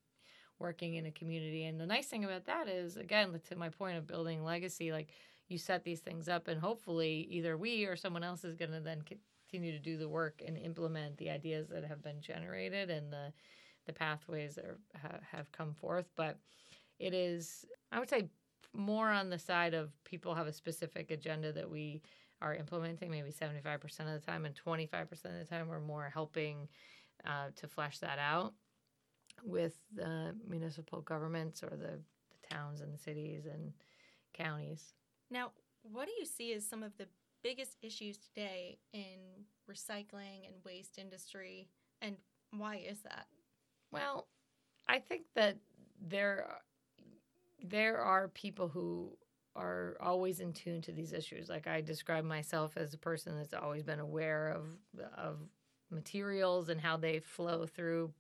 working 0.59 0.95
in 0.95 1.07
a 1.07 1.11
community. 1.11 1.65
And 1.65 1.81
the 1.81 1.87
nice 1.87 2.07
thing 2.07 2.25
about 2.25 2.45
that 2.47 2.69
is 2.69 2.97
again 2.97 3.39
to 3.49 3.57
my 3.57 3.69
point 3.69 3.97
of 3.97 4.07
building 4.07 4.45
legacy 4.45 4.93
like 4.93 5.11
you 5.49 5.59
set 5.59 5.85
these 5.85 6.01
things 6.01 6.29
up 6.29 6.49
and 6.49 6.61
hopefully 6.61 7.27
either 7.31 7.57
we 7.57 7.85
or 7.85 7.97
someone 7.97 8.25
else 8.25 8.45
is 8.45 8.57
going 8.57 8.71
to 8.71 8.81
then 8.81 9.03
continue 9.03 9.73
to 9.73 9.79
do 9.79 9.99
the 9.99 10.09
work 10.09 10.43
and 10.47 10.57
implement 10.57 11.19
the 11.19 11.29
ideas 11.31 11.69
that 11.69 11.85
have 11.85 12.03
been 12.03 12.21
generated 12.21 12.91
and 12.91 13.13
the 13.13 13.33
the 13.87 13.93
pathways 13.93 14.55
that 14.55 14.65
are, 14.65 14.79
ha, 15.01 15.19
have 15.31 15.53
come 15.53 15.75
forth. 15.75 16.09
But 16.17 16.39
it 16.99 17.15
is 17.15 17.65
i 17.93 17.99
would 17.99 18.09
say 18.09 18.29
more 18.73 19.11
on 19.11 19.31
the 19.31 19.39
side 19.39 19.75
of 19.75 19.91
people 20.05 20.35
have 20.35 20.47
a 20.47 20.53
specific 20.53 21.11
agenda 21.11 21.53
that 21.53 21.69
we 21.69 22.03
are 22.43 22.55
implementing 22.55 23.11
maybe 23.11 23.31
75% 23.31 23.83
of 24.01 24.21
the 24.21 24.27
time 24.27 24.45
and 24.45 24.55
25% 24.67 25.13
of 25.13 25.39
the 25.39 25.45
time 25.45 25.69
we're 25.69 25.81
more 25.81 26.11
helping 26.13 26.69
uh, 27.25 27.47
to 27.55 27.69
flesh 27.69 27.99
that 28.01 28.19
out 28.19 28.53
with 29.43 29.75
the 29.95 30.35
municipal 30.49 31.01
governments 31.01 31.63
or 31.63 31.71
the, 31.71 31.99
the 31.99 32.55
towns 32.55 32.81
and 32.81 32.93
the 32.93 32.99
cities 32.99 33.47
and 33.47 33.73
counties 34.33 34.95
now, 35.31 35.51
what 35.83 36.07
do 36.07 36.13
you 36.19 36.25
see 36.25 36.53
as 36.53 36.67
some 36.67 36.83
of 36.83 36.97
the 36.97 37.07
biggest 37.43 37.77
issues 37.83 38.17
today 38.17 38.79
in 38.93 39.19
recycling 39.71 40.47
and 40.47 40.55
waste 40.65 40.99
industry, 40.99 41.69
and 42.01 42.17
why 42.51 42.77
is 42.77 43.01
that? 43.03 43.27
Well, 43.91 44.29
I 44.89 44.99
think 44.99 45.25
that 45.35 45.57
there 46.01 46.49
there 47.63 47.99
are 47.99 48.29
people 48.29 48.69
who 48.69 49.17
are 49.57 49.97
always 50.01 50.41
in 50.41 50.53
tune 50.53 50.83
to 50.83 50.93
these 50.93 51.13
issues. 51.13 51.49
Like 51.49 51.67
I 51.67 51.81
describe 51.81 52.25
myself 52.25 52.77
as 52.77 52.93
a 52.93 52.99
person 52.99 53.37
that's 53.37 53.55
always 53.55 53.83
been 53.83 54.01
aware 54.01 54.49
of 54.51 54.67
of 55.17 55.39
materials 55.91 56.69
and 56.69 56.81
how 56.81 56.97
they 56.97 57.21
flow 57.21 57.67
through, 57.67 58.13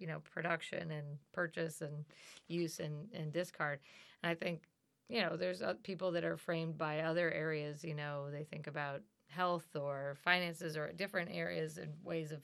you 0.00 0.06
know, 0.06 0.20
production 0.32 0.90
and 0.90 1.06
purchase 1.32 1.80
and 1.80 2.04
use 2.48 2.80
and, 2.80 3.06
and 3.14 3.32
discard. 3.32 3.78
And 4.22 4.30
I 4.30 4.34
think 4.34 4.62
you 5.10 5.20
know, 5.22 5.36
there's 5.36 5.60
people 5.82 6.12
that 6.12 6.24
are 6.24 6.36
framed 6.36 6.78
by 6.78 7.00
other 7.00 7.32
areas. 7.32 7.82
You 7.82 7.94
know, 7.94 8.30
they 8.30 8.44
think 8.44 8.68
about 8.68 9.02
health 9.26 9.66
or 9.74 10.16
finances 10.22 10.76
or 10.76 10.92
different 10.92 11.30
areas 11.32 11.78
and 11.78 11.92
ways 12.04 12.30
of 12.30 12.40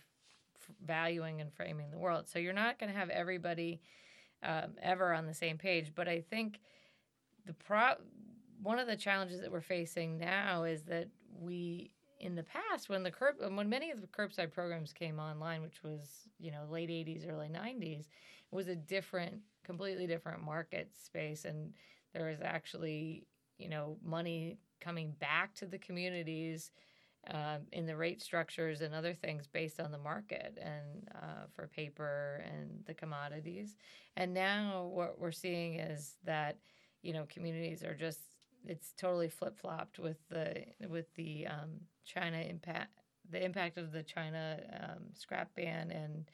valuing 0.84 1.40
and 1.40 1.52
framing 1.52 1.90
the 1.90 1.98
world. 1.98 2.28
So 2.28 2.40
you're 2.40 2.52
not 2.52 2.78
going 2.78 2.92
to 2.92 2.98
have 2.98 3.08
everybody 3.10 3.80
um, 4.42 4.72
ever 4.82 5.14
on 5.14 5.26
the 5.26 5.34
same 5.34 5.58
page. 5.58 5.92
But 5.94 6.08
I 6.08 6.20
think 6.20 6.58
the 7.46 7.52
pro 7.52 7.94
one 8.62 8.78
of 8.78 8.88
the 8.88 8.96
challenges 8.96 9.40
that 9.42 9.52
we're 9.52 9.60
facing 9.60 10.18
now 10.18 10.64
is 10.64 10.82
that 10.84 11.08
we 11.38 11.92
in 12.18 12.34
the 12.34 12.44
past 12.44 12.88
when 12.88 13.02
the 13.02 13.10
curb 13.10 13.36
when 13.54 13.68
many 13.68 13.90
of 13.90 14.00
the 14.00 14.06
curbside 14.06 14.52
programs 14.52 14.92
came 14.92 15.18
online 15.18 15.62
which 15.62 15.82
was 15.82 16.28
you 16.38 16.50
know 16.50 16.64
late 16.70 16.88
80s 16.88 17.30
early 17.30 17.48
90s 17.48 18.06
was 18.50 18.68
a 18.68 18.76
different 18.76 19.34
completely 19.64 20.06
different 20.06 20.42
market 20.42 20.90
space 20.96 21.44
and 21.44 21.72
there 22.16 22.26
was 22.26 22.40
actually, 22.42 23.26
you 23.58 23.68
know, 23.68 23.98
money 24.02 24.58
coming 24.80 25.14
back 25.18 25.54
to 25.54 25.66
the 25.66 25.78
communities 25.78 26.70
uh, 27.32 27.58
in 27.72 27.86
the 27.86 27.96
rate 27.96 28.22
structures 28.22 28.80
and 28.80 28.94
other 28.94 29.12
things 29.12 29.46
based 29.46 29.80
on 29.80 29.90
the 29.90 29.98
market 29.98 30.56
and 30.62 31.08
uh, 31.14 31.44
for 31.54 31.66
paper 31.66 32.42
and 32.50 32.70
the 32.86 32.94
commodities. 32.94 33.76
And 34.16 34.32
now 34.32 34.88
what 34.92 35.18
we're 35.18 35.32
seeing 35.32 35.74
is 35.74 36.14
that, 36.24 36.56
you 37.02 37.12
know, 37.12 37.26
communities 37.28 37.82
are 37.82 37.94
just 37.94 38.20
it's 38.64 38.92
totally 38.96 39.28
flip 39.28 39.56
flopped 39.56 39.98
with 39.98 40.16
the 40.28 40.64
with 40.88 41.14
the 41.14 41.46
um, 41.46 41.80
China 42.06 42.38
impact 42.38 42.90
the 43.30 43.44
impact 43.44 43.76
of 43.76 43.92
the 43.92 44.02
China 44.02 44.58
um, 44.80 45.02
scrap 45.14 45.54
ban 45.54 45.90
and 45.90 46.30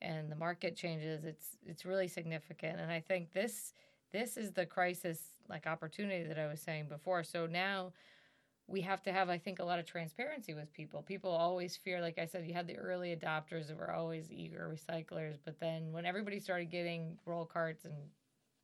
and 0.00 0.30
the 0.30 0.36
market 0.36 0.76
changes. 0.76 1.24
It's 1.24 1.56
it's 1.64 1.84
really 1.84 2.08
significant, 2.08 2.80
and 2.80 2.90
I 2.90 3.00
think 3.00 3.32
this 3.32 3.72
this 4.12 4.36
is 4.36 4.52
the 4.52 4.66
crisis 4.66 5.20
like 5.48 5.66
opportunity 5.66 6.26
that 6.26 6.38
I 6.38 6.46
was 6.48 6.60
saying 6.60 6.86
before. 6.88 7.24
So 7.24 7.46
now 7.46 7.92
we 8.66 8.80
have 8.82 9.02
to 9.02 9.12
have, 9.12 9.28
I 9.28 9.38
think, 9.38 9.58
a 9.58 9.64
lot 9.64 9.78
of 9.78 9.86
transparency 9.86 10.54
with 10.54 10.72
people. 10.72 11.02
People 11.02 11.30
always 11.30 11.76
fear, 11.76 12.00
like 12.00 12.18
I 12.18 12.26
said, 12.26 12.46
you 12.46 12.54
had 12.54 12.66
the 12.66 12.76
early 12.76 13.14
adopters 13.14 13.68
that 13.68 13.76
were 13.76 13.92
always 13.92 14.30
eager 14.30 14.72
recyclers, 14.72 15.36
but 15.44 15.58
then 15.60 15.92
when 15.92 16.06
everybody 16.06 16.40
started 16.40 16.70
getting 16.70 17.18
roll 17.26 17.44
carts 17.44 17.84
and 17.84 17.94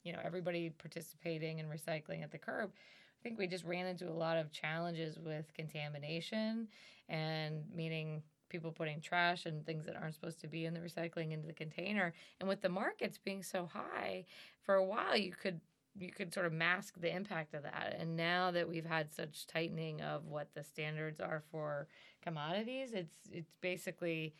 you 0.04 0.12
know 0.12 0.20
everybody 0.24 0.70
participating 0.70 1.60
and 1.60 1.68
recycling 1.70 2.22
at 2.22 2.30
the 2.30 2.38
curb, 2.38 2.70
I 3.18 3.22
think 3.22 3.38
we 3.38 3.46
just 3.46 3.64
ran 3.64 3.86
into 3.86 4.08
a 4.08 4.12
lot 4.12 4.36
of 4.36 4.52
challenges 4.52 5.18
with 5.18 5.52
contamination 5.54 6.68
and 7.08 7.64
meaning 7.74 8.22
people 8.48 8.72
putting 8.72 9.00
trash 9.00 9.46
and 9.46 9.64
things 9.66 9.84
that 9.86 9.96
aren't 9.96 10.14
supposed 10.14 10.40
to 10.40 10.46
be 10.46 10.64
in 10.64 10.74
the 10.74 10.80
recycling 10.80 11.32
into 11.32 11.46
the 11.46 11.52
container. 11.52 12.12
And 12.40 12.48
with 12.48 12.60
the 12.60 12.68
markets 12.68 13.18
being 13.18 13.42
so 13.42 13.68
high, 13.72 14.24
for 14.62 14.76
a 14.76 14.84
while 14.84 15.16
you 15.16 15.32
could 15.32 15.60
you 15.98 16.12
could 16.12 16.32
sort 16.32 16.46
of 16.46 16.52
mask 16.52 17.00
the 17.00 17.14
impact 17.14 17.54
of 17.54 17.64
that. 17.64 17.96
And 17.98 18.16
now 18.16 18.52
that 18.52 18.68
we've 18.68 18.86
had 18.86 19.12
such 19.12 19.48
tightening 19.48 20.00
of 20.00 20.26
what 20.26 20.54
the 20.54 20.62
standards 20.62 21.18
are 21.20 21.42
for 21.50 21.88
commodities, 22.22 22.92
it's 22.92 23.16
it's 23.32 23.54
basically 23.60 24.34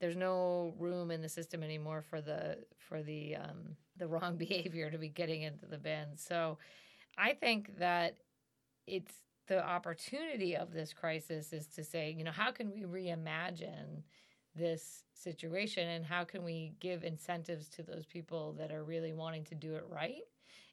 there's 0.00 0.16
no 0.16 0.74
room 0.78 1.10
in 1.10 1.20
the 1.20 1.28
system 1.28 1.62
anymore 1.62 2.02
for 2.02 2.20
the 2.20 2.58
for 2.78 3.02
the 3.02 3.36
um, 3.36 3.76
the 3.96 4.06
wrong 4.06 4.36
behavior 4.38 4.90
to 4.90 4.98
be 4.98 5.08
getting 5.08 5.42
into 5.42 5.66
the 5.66 5.78
bin. 5.78 6.16
So 6.16 6.58
I 7.16 7.34
think 7.34 7.78
that 7.78 8.16
it's 8.86 9.14
the 9.46 9.64
opportunity 9.64 10.56
of 10.56 10.72
this 10.72 10.92
crisis 10.92 11.52
is 11.52 11.66
to 11.68 11.84
say, 11.84 12.10
you 12.16 12.24
know, 12.24 12.30
how 12.30 12.50
can 12.50 12.70
we 12.72 12.82
reimagine 12.82 14.02
this 14.56 15.04
situation 15.14 15.88
and 15.88 16.04
how 16.04 16.24
can 16.24 16.44
we 16.44 16.72
give 16.80 17.04
incentives 17.04 17.68
to 17.68 17.82
those 17.82 18.06
people 18.06 18.54
that 18.58 18.72
are 18.72 18.84
really 18.84 19.12
wanting 19.12 19.44
to 19.44 19.54
do 19.54 19.74
it 19.74 19.84
right? 19.88 20.22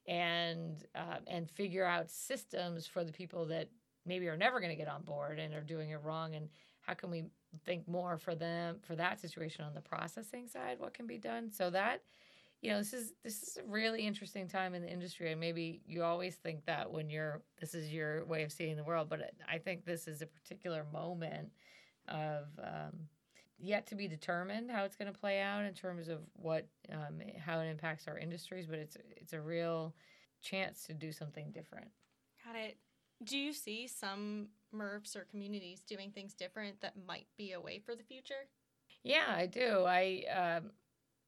And 0.07 0.83
uh, 0.95 1.17
and 1.27 1.49
figure 1.49 1.85
out 1.85 2.09
systems 2.09 2.87
for 2.87 3.03
the 3.03 3.11
people 3.11 3.45
that 3.47 3.69
maybe 4.05 4.27
are 4.27 4.37
never 4.37 4.59
going 4.59 4.71
to 4.71 4.75
get 4.75 4.87
on 4.87 5.03
board 5.03 5.37
and 5.37 5.53
are 5.53 5.61
doing 5.61 5.91
it 5.91 6.01
wrong. 6.03 6.35
And 6.35 6.49
how 6.81 6.93
can 6.93 7.11
we 7.11 7.25
think 7.65 7.87
more 7.87 8.17
for 8.17 8.33
them 8.33 8.77
for 8.81 8.95
that 8.95 9.19
situation 9.19 9.63
on 9.63 9.73
the 9.73 9.81
processing 9.81 10.47
side 10.47 10.79
what 10.79 10.93
can 10.93 11.05
be 11.05 11.17
done? 11.17 11.51
So 11.51 11.69
that 11.69 12.01
you 12.61 12.71
know 12.71 12.77
this 12.77 12.93
is 12.93 13.13
this 13.23 13.41
is 13.41 13.57
a 13.57 13.69
really 13.69 14.05
interesting 14.05 14.47
time 14.47 14.73
in 14.73 14.81
the 14.81 14.89
industry 14.89 15.31
and 15.31 15.39
maybe 15.39 15.81
you 15.85 16.03
always 16.03 16.35
think 16.35 16.65
that 16.65 16.91
when 16.91 17.09
you're 17.09 17.41
this 17.59 17.73
is 17.73 17.91
your 17.91 18.23
way 18.25 18.43
of 18.43 18.51
seeing 18.51 18.77
the 18.77 18.83
world 18.83 19.09
but 19.09 19.31
i 19.49 19.57
think 19.57 19.83
this 19.83 20.07
is 20.07 20.21
a 20.21 20.27
particular 20.27 20.85
moment 20.93 21.49
of 22.07 22.45
um, 22.63 22.91
yet 23.59 23.87
to 23.87 23.95
be 23.95 24.07
determined 24.07 24.69
how 24.69 24.83
it's 24.83 24.95
going 24.95 25.11
to 25.11 25.19
play 25.19 25.39
out 25.39 25.63
in 25.63 25.73
terms 25.73 26.07
of 26.07 26.19
what 26.33 26.67
um, 26.91 27.19
how 27.43 27.59
it 27.59 27.67
impacts 27.67 28.07
our 28.07 28.17
industries 28.17 28.67
but 28.67 28.77
it's 28.77 28.97
it's 29.17 29.33
a 29.33 29.41
real 29.41 29.93
chance 30.41 30.85
to 30.87 30.93
do 30.93 31.11
something 31.11 31.51
different. 31.51 31.87
Got 32.45 32.55
it. 32.55 32.77
Do 33.23 33.37
you 33.37 33.53
see 33.53 33.87
some 33.87 34.47
MRFs 34.75 35.15
or 35.15 35.25
communities 35.29 35.83
doing 35.87 36.11
things 36.11 36.33
different 36.33 36.81
that 36.81 36.93
might 37.07 37.27
be 37.37 37.51
a 37.51 37.61
way 37.61 37.79
for 37.79 37.95
the 37.95 38.03
future? 38.03 38.47
Yeah 39.03 39.25
i 39.29 39.45
do. 39.45 39.83
I 39.87 40.23
um, 40.35 40.71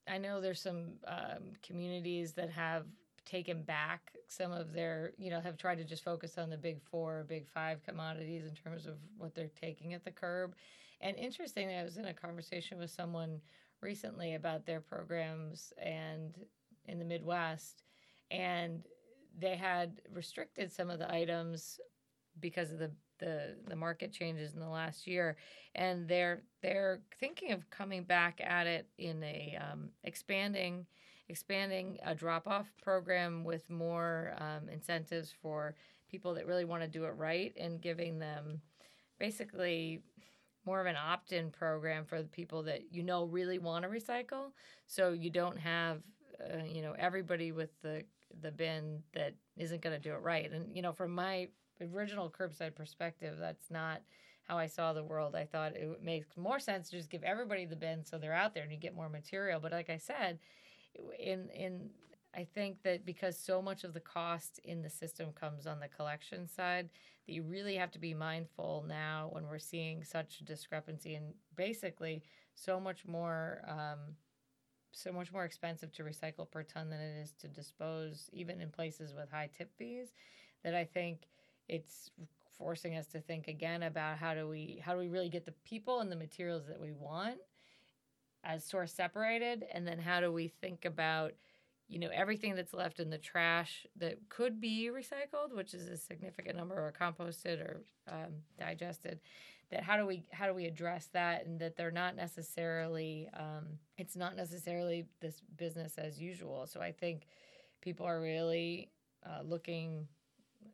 I 0.07 0.17
know 0.17 0.41
there's 0.41 0.61
some 0.61 0.93
um, 1.07 1.53
communities 1.61 2.33
that 2.33 2.49
have 2.51 2.85
taken 3.25 3.63
back 3.63 4.11
some 4.27 4.51
of 4.51 4.73
their, 4.73 5.13
you 5.17 5.29
know, 5.29 5.39
have 5.39 5.57
tried 5.57 5.77
to 5.77 5.83
just 5.83 6.03
focus 6.03 6.37
on 6.37 6.49
the 6.49 6.57
big 6.57 6.81
four 6.81 7.19
or 7.19 7.23
big 7.23 7.47
five 7.47 7.81
commodities 7.83 8.45
in 8.45 8.53
terms 8.53 8.85
of 8.85 8.95
what 9.17 9.33
they're 9.33 9.49
taking 9.59 9.93
at 9.93 10.03
the 10.03 10.11
curb. 10.11 10.55
And 11.01 11.15
interestingly, 11.17 11.75
I 11.75 11.83
was 11.83 11.97
in 11.97 12.05
a 12.05 12.13
conversation 12.13 12.79
with 12.79 12.91
someone 12.91 13.39
recently 13.81 14.35
about 14.35 14.65
their 14.65 14.81
programs 14.81 15.73
and 15.81 16.37
in 16.85 16.99
the 16.99 17.05
Midwest, 17.05 17.83
and 18.31 18.83
they 19.37 19.55
had 19.55 20.01
restricted 20.11 20.71
some 20.71 20.89
of 20.89 20.99
the 20.99 21.11
items 21.13 21.79
because 22.39 22.71
of 22.71 22.79
the 22.79 22.91
the 23.19 23.55
the 23.67 23.75
market 23.75 24.11
changes 24.11 24.53
in 24.53 24.59
the 24.59 24.67
last 24.67 25.07
year, 25.07 25.37
and 25.75 26.07
they're 26.07 26.43
they're 26.61 27.01
thinking 27.19 27.51
of 27.51 27.69
coming 27.69 28.03
back 28.03 28.41
at 28.43 28.67
it 28.67 28.87
in 28.97 29.23
a 29.23 29.57
um, 29.61 29.89
expanding 30.03 30.85
expanding 31.29 31.97
a 32.05 32.13
drop 32.13 32.47
off 32.47 32.67
program 32.81 33.43
with 33.43 33.69
more 33.69 34.33
um, 34.39 34.67
incentives 34.69 35.33
for 35.41 35.73
people 36.09 36.33
that 36.33 36.45
really 36.45 36.65
want 36.65 36.81
to 36.81 36.87
do 36.87 37.05
it 37.05 37.15
right 37.17 37.53
and 37.57 37.81
giving 37.81 38.19
them 38.19 38.61
basically 39.19 40.01
more 40.65 40.79
of 40.79 40.85
an 40.85 40.95
opt-in 40.95 41.49
program 41.49 42.05
for 42.05 42.21
the 42.21 42.27
people 42.27 42.63
that 42.63 42.81
you 42.91 43.03
know 43.03 43.25
really 43.25 43.59
want 43.59 43.83
to 43.83 43.89
recycle. 43.89 44.51
So 44.87 45.11
you 45.11 45.29
don't 45.29 45.57
have 45.57 46.01
uh, 46.39 46.63
you 46.65 46.81
know 46.81 46.93
everybody 46.97 47.51
with 47.51 47.69
the 47.81 48.03
the 48.41 48.51
bin 48.51 49.01
that 49.13 49.33
isn't 49.57 49.81
going 49.81 49.95
to 49.95 50.01
do 50.01 50.13
it 50.13 50.21
right. 50.21 50.51
And 50.51 50.75
you 50.75 50.81
know 50.81 50.93
from 50.93 51.11
my 51.11 51.47
original 51.85 52.29
curbside 52.29 52.75
perspective, 52.75 53.37
that's 53.39 53.69
not 53.69 54.01
how 54.47 54.57
I 54.57 54.67
saw 54.67 54.93
the 54.93 55.03
world. 55.03 55.35
I 55.35 55.45
thought 55.45 55.75
it 55.75 56.03
makes 56.03 56.35
more 56.37 56.59
sense 56.59 56.89
to 56.89 56.97
just 56.97 57.09
give 57.09 57.23
everybody 57.23 57.65
the 57.65 57.75
bin 57.75 58.03
so 58.03 58.17
they're 58.17 58.33
out 58.33 58.53
there 58.53 58.63
and 58.63 58.71
you 58.71 58.77
get 58.77 58.95
more 58.95 59.09
material. 59.09 59.59
But 59.59 59.71
like 59.71 59.89
I 59.89 59.97
said, 59.97 60.39
in 61.19 61.49
in 61.49 61.89
I 62.35 62.45
think 62.45 62.81
that 62.83 63.05
because 63.05 63.37
so 63.37 63.61
much 63.61 63.83
of 63.83 63.93
the 63.93 63.99
cost 63.99 64.59
in 64.63 64.81
the 64.81 64.89
system 64.89 65.31
comes 65.33 65.67
on 65.67 65.79
the 65.79 65.87
collection 65.87 66.47
side, 66.47 66.89
that 67.27 67.33
you 67.33 67.43
really 67.43 67.75
have 67.75 67.91
to 67.91 67.99
be 67.99 68.13
mindful 68.13 68.83
now 68.87 69.29
when 69.31 69.45
we're 69.47 69.59
seeing 69.59 70.03
such 70.03 70.39
a 70.41 70.43
discrepancy 70.43 71.13
and 71.13 71.33
basically 71.55 72.23
so 72.55 72.79
much 72.79 73.05
more 73.05 73.61
um, 73.67 74.15
so 74.91 75.11
much 75.11 75.31
more 75.31 75.43
expensive 75.45 75.91
to 75.93 76.03
recycle 76.03 76.49
per 76.49 76.63
ton 76.63 76.89
than 76.89 76.99
it 76.99 77.21
is 77.21 77.31
to 77.39 77.47
dispose, 77.47 78.29
even 78.31 78.61
in 78.61 78.69
places 78.69 79.13
with 79.13 79.29
high 79.29 79.49
tip 79.55 79.71
fees. 79.77 80.13
That 80.63 80.75
I 80.75 80.85
think 80.85 81.27
it's 81.67 82.11
forcing 82.57 82.95
us 82.95 83.07
to 83.07 83.19
think 83.19 83.47
again 83.47 83.83
about 83.83 84.17
how 84.17 84.33
do 84.33 84.47
we 84.47 84.81
how 84.83 84.93
do 84.93 84.99
we 84.99 85.07
really 85.07 85.29
get 85.29 85.45
the 85.45 85.53
people 85.65 85.99
and 85.99 86.11
the 86.11 86.15
materials 86.15 86.67
that 86.67 86.79
we 86.79 86.91
want 86.91 87.37
as 88.43 88.63
source 88.63 88.91
separated, 88.91 89.65
and 89.73 89.87
then 89.87 89.97
how 89.97 90.19
do 90.19 90.31
we 90.31 90.47
think 90.47 90.85
about 90.85 91.33
you 91.87 91.99
know 91.99 92.09
everything 92.13 92.55
that's 92.55 92.73
left 92.73 92.99
in 92.99 93.09
the 93.09 93.17
trash 93.17 93.85
that 93.97 94.17
could 94.29 94.61
be 94.61 94.89
recycled 94.91 95.53
which 95.53 95.73
is 95.73 95.89
a 95.89 95.97
significant 95.97 96.55
number 96.55 96.75
or 96.75 96.93
composted 96.97 97.59
or 97.59 97.81
um, 98.07 98.31
digested 98.57 99.19
that 99.73 99.83
how 99.83 99.97
do 99.97 100.05
we 100.05 100.23
how 100.31 100.47
do 100.47 100.53
we 100.53 100.65
address 100.65 101.09
that? 101.13 101.45
And 101.45 101.59
that 101.59 101.75
they're 101.75 101.91
not 101.91 102.15
necessarily 102.15 103.27
um, 103.33 103.65
it's 103.97 104.15
not 104.15 104.35
necessarily 104.35 105.05
this 105.19 105.41
business 105.57 105.97
as 105.97 106.21
usual. 106.21 106.67
So 106.67 106.79
i 106.79 106.91
think 106.91 107.27
people 107.81 108.05
are 108.05 108.21
really 108.21 108.89
uh, 109.25 109.41
looking 109.43 110.07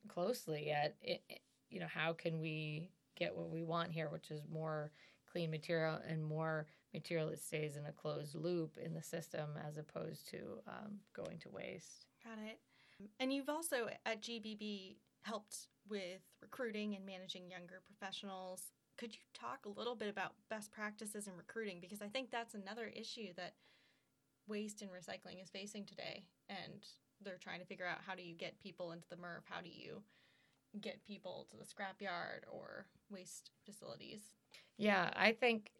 closely 0.07 0.71
at 0.71 0.95
it, 1.01 1.21
you 1.69 1.79
know 1.79 1.87
how 1.87 2.13
can 2.13 2.39
we 2.39 2.89
get 3.15 3.35
what 3.35 3.49
we 3.49 3.63
want 3.63 3.91
here 3.91 4.09
which 4.09 4.31
is 4.31 4.41
more 4.51 4.91
clean 5.31 5.51
material 5.51 5.99
and 6.07 6.23
more 6.23 6.65
material 6.93 7.29
that 7.29 7.39
stays 7.39 7.77
in 7.77 7.85
a 7.85 7.91
closed 7.91 8.35
loop 8.35 8.77
in 8.83 8.93
the 8.93 9.03
system 9.03 9.49
as 9.67 9.77
opposed 9.77 10.27
to 10.29 10.37
um, 10.67 10.99
going 11.15 11.37
to 11.39 11.49
waste. 11.49 12.07
Got 12.23 12.39
it. 12.45 12.59
And 13.19 13.31
you've 13.31 13.49
also 13.49 13.87
at 14.05 14.21
GBB 14.21 14.95
helped 15.21 15.67
with 15.89 16.21
recruiting 16.41 16.95
and 16.95 17.05
managing 17.05 17.49
younger 17.49 17.81
professionals. 17.85 18.71
Could 18.97 19.13
you 19.13 19.21
talk 19.33 19.65
a 19.65 19.79
little 19.79 19.95
bit 19.95 20.09
about 20.09 20.33
best 20.49 20.71
practices 20.71 21.27
in 21.27 21.33
recruiting? 21.37 21.79
Because 21.79 22.01
I 22.01 22.07
think 22.07 22.31
that's 22.31 22.55
another 22.55 22.91
issue 22.93 23.27
that 23.37 23.53
waste 24.49 24.81
and 24.81 24.91
recycling 24.91 25.41
is 25.41 25.49
facing 25.49 25.85
today. 25.85 26.25
And 26.49 26.85
they're 27.23 27.37
trying 27.37 27.59
to 27.59 27.65
figure 27.65 27.85
out 27.85 27.99
how 28.05 28.15
do 28.15 28.23
you 28.23 28.33
get 28.33 28.59
people 28.59 28.91
into 28.91 29.07
the 29.09 29.15
MRF? 29.15 29.43
How 29.45 29.61
do 29.61 29.69
you 29.69 30.01
get 30.81 31.03
people 31.05 31.47
to 31.51 31.57
the 31.57 31.63
scrapyard 31.63 32.43
or 32.51 32.85
waste 33.09 33.51
facilities? 33.65 34.21
Yeah, 34.77 35.11
I 35.15 35.31
think 35.31 35.71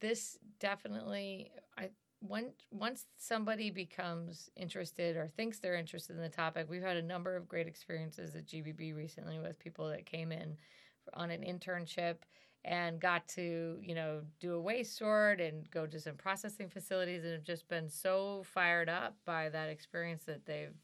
this 0.00 0.38
definitely 0.58 1.50
I 1.76 1.90
once 2.20 2.54
once 2.70 3.06
somebody 3.18 3.70
becomes 3.70 4.48
interested 4.56 5.16
or 5.16 5.26
thinks 5.26 5.58
they're 5.58 5.74
interested 5.74 6.16
in 6.16 6.22
the 6.22 6.28
topic, 6.28 6.66
we've 6.68 6.82
had 6.82 6.96
a 6.96 7.02
number 7.02 7.36
of 7.36 7.48
great 7.48 7.66
experiences 7.66 8.34
at 8.34 8.46
GBB 8.46 8.94
recently 8.94 9.38
with 9.38 9.58
people 9.58 9.88
that 9.88 10.06
came 10.06 10.32
in 10.32 10.56
on 11.14 11.30
an 11.30 11.42
internship 11.42 12.16
and 12.64 13.00
got 13.00 13.26
to 13.28 13.78
you 13.82 13.94
know 13.94 14.20
do 14.40 14.54
a 14.54 14.60
waste 14.60 14.96
sort 14.96 15.40
and 15.40 15.68
go 15.70 15.86
to 15.86 15.98
some 15.98 16.14
processing 16.14 16.68
facilities 16.68 17.24
and 17.24 17.32
have 17.32 17.44
just 17.44 17.68
been 17.68 17.88
so 17.88 18.42
fired 18.44 18.88
up 18.88 19.16
by 19.24 19.48
that 19.48 19.68
experience 19.68 20.24
that 20.24 20.46
they've 20.46 20.76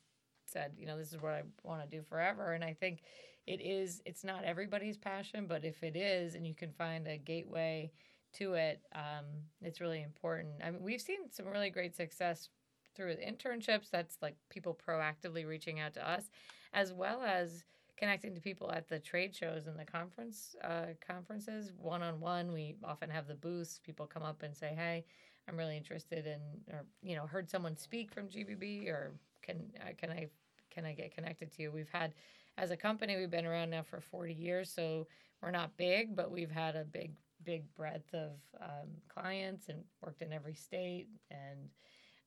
said 0.47 0.73
you 0.77 0.87
know 0.87 0.99
this 0.99 1.13
is 1.13 1.21
what 1.21 1.33
I 1.33 1.43
want 1.63 1.83
to 1.83 1.97
do 1.97 2.03
forever 2.03 2.53
and 2.53 2.65
I 2.65 2.75
think 2.75 3.03
it 3.47 3.61
is 3.61 4.03
it's 4.05 4.25
not 4.25 4.45
everybody's 4.45 4.97
passion 4.97 5.47
but 5.47 5.65
if 5.65 5.83
it 5.83 5.95
is 5.95 6.35
and 6.35 6.47
you 6.47 6.55
can 6.55 6.73
find 6.73 7.07
a 7.07 7.17
gateway 7.17 7.93
to 8.35 8.55
it, 8.55 8.81
um, 8.95 9.25
it's 9.63 9.81
really 9.81 10.03
important. 10.03 10.55
I 10.65 10.71
mean, 10.71 10.83
we've 10.83 11.01
seen 11.01 11.31
some 11.31 11.47
really 11.47 11.71
great 11.71 11.95
success 11.95 12.49
through 12.95 13.17
internships. 13.17 13.91
That's 13.91 14.19
like 14.21 14.37
people 14.51 14.79
proactively 14.87 15.47
reaching 15.47 15.81
out 15.81 15.95
to 15.95 16.09
us, 16.09 16.31
as 16.73 16.93
well 16.93 17.23
as 17.23 17.65
connecting 17.99 18.35
to 18.35 18.41
people 18.41 18.71
at 18.71 18.89
the 18.89 18.99
trade 18.99 19.35
shows 19.35 19.67
and 19.67 19.79
the 19.79 19.85
conference 19.85 20.55
uh, 20.65 20.87
conferences 21.07 21.73
one 21.77 22.03
on 22.03 22.21
one. 22.21 22.53
We 22.53 22.77
often 22.85 23.11
have 23.11 23.27
the 23.27 23.35
booths. 23.35 23.81
People 23.85 24.07
come 24.07 24.23
up 24.23 24.43
and 24.43 24.57
say, 24.57 24.73
"Hey, 24.75 25.05
I'm 25.49 25.57
really 25.57 25.77
interested 25.77 26.27
in," 26.27 26.41
or 26.73 26.85
you 27.03 27.17
know, 27.17 27.27
heard 27.27 27.51
someone 27.51 27.77
speak 27.77 28.13
from 28.13 28.29
GBB, 28.29 28.89
or 28.89 29.13
can 29.43 29.65
uh, 29.81 29.91
can 29.99 30.11
I 30.11 30.29
can 30.71 30.85
I 30.85 30.93
get 30.93 31.15
connected 31.15 31.53
to 31.53 31.63
you? 31.63 31.73
We've 31.73 31.91
had 31.93 32.15
as 32.57 32.71
a 32.71 32.77
company, 32.77 33.17
we've 33.17 33.31
been 33.31 33.47
around 33.47 33.71
now 33.71 33.83
for 33.83 34.01
40 34.01 34.35
years, 34.35 34.73
so 34.73 35.07
we're 35.43 35.53
not 35.53 35.77
big, 35.77 36.17
but 36.17 36.31
we've 36.31 36.51
had 36.51 36.77
a 36.77 36.85
big 36.85 37.13
big 37.45 37.63
breadth 37.75 38.13
of 38.15 38.33
um, 38.61 38.89
clients 39.09 39.69
and 39.69 39.79
worked 40.05 40.23
in 40.23 40.33
every 40.33 40.55
state 40.55 41.07
and 41.31 41.69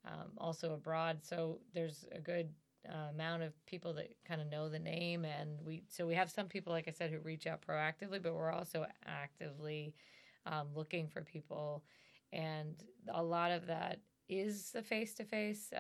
um, 0.05 0.31
also 0.37 0.73
abroad. 0.73 1.19
So 1.21 1.59
there's 1.73 2.05
a 2.13 2.19
good 2.19 2.49
uh, 2.89 3.09
amount 3.09 3.43
of 3.43 3.53
people 3.65 3.93
that 3.93 4.15
kind 4.25 4.41
of 4.41 4.47
know 4.47 4.69
the 4.69 4.79
name, 4.79 5.25
and 5.25 5.59
we 5.65 5.83
so 5.89 6.05
we 6.07 6.15
have 6.15 6.29
some 6.31 6.47
people, 6.47 6.73
like 6.73 6.87
I 6.87 6.91
said, 6.91 7.11
who 7.11 7.19
reach 7.19 7.47
out 7.47 7.61
proactively, 7.65 8.21
but 8.21 8.33
we're 8.33 8.51
also 8.51 8.85
actively 9.05 9.93
um, 10.45 10.67
looking 10.75 11.07
for 11.07 11.21
people, 11.21 11.83
and 12.33 12.75
a 13.13 13.23
lot 13.23 13.51
of 13.51 13.67
that 13.67 13.99
is 14.29 14.71
the 14.71 14.81
face 14.81 15.13
to 15.15 15.23
face. 15.23 15.71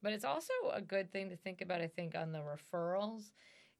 But 0.00 0.12
it's 0.12 0.24
also 0.24 0.52
a 0.72 0.80
good 0.80 1.10
thing 1.10 1.28
to 1.30 1.36
think 1.36 1.60
about, 1.60 1.80
I 1.80 1.88
think, 1.88 2.14
on 2.14 2.30
the 2.30 2.38
referrals 2.38 3.32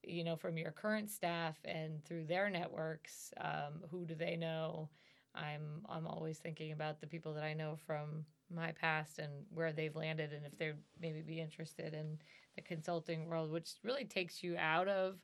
you 0.03 0.23
know, 0.23 0.35
from 0.35 0.57
your 0.57 0.71
current 0.71 1.09
staff 1.09 1.57
and 1.65 2.03
through 2.05 2.25
their 2.25 2.49
networks, 2.49 3.33
um, 3.41 3.83
who 3.91 4.05
do 4.05 4.15
they 4.15 4.35
know? 4.35 4.89
I'm 5.35 5.85
I'm 5.87 6.07
always 6.07 6.39
thinking 6.39 6.71
about 6.71 6.99
the 6.99 7.07
people 7.07 7.33
that 7.33 7.43
I 7.43 7.53
know 7.53 7.77
from 7.85 8.25
my 8.53 8.71
past 8.71 9.19
and 9.19 9.31
where 9.53 9.71
they've 9.71 9.95
landed, 9.95 10.33
and 10.33 10.45
if 10.45 10.57
they'd 10.57 10.75
maybe 11.01 11.21
be 11.21 11.39
interested 11.39 11.93
in 11.93 12.17
the 12.55 12.61
consulting 12.61 13.27
world, 13.27 13.51
which 13.51 13.71
really 13.83 14.05
takes 14.05 14.43
you 14.43 14.57
out 14.57 14.87
of 14.87 15.19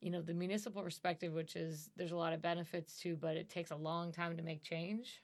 you 0.00 0.10
know 0.10 0.20
the 0.20 0.34
municipal 0.34 0.82
perspective, 0.82 1.32
which 1.32 1.56
is 1.56 1.90
there's 1.96 2.12
a 2.12 2.16
lot 2.16 2.32
of 2.32 2.42
benefits 2.42 2.98
to, 3.00 3.16
but 3.16 3.36
it 3.36 3.48
takes 3.48 3.70
a 3.70 3.76
long 3.76 4.12
time 4.12 4.36
to 4.36 4.42
make 4.42 4.62
change. 4.62 5.22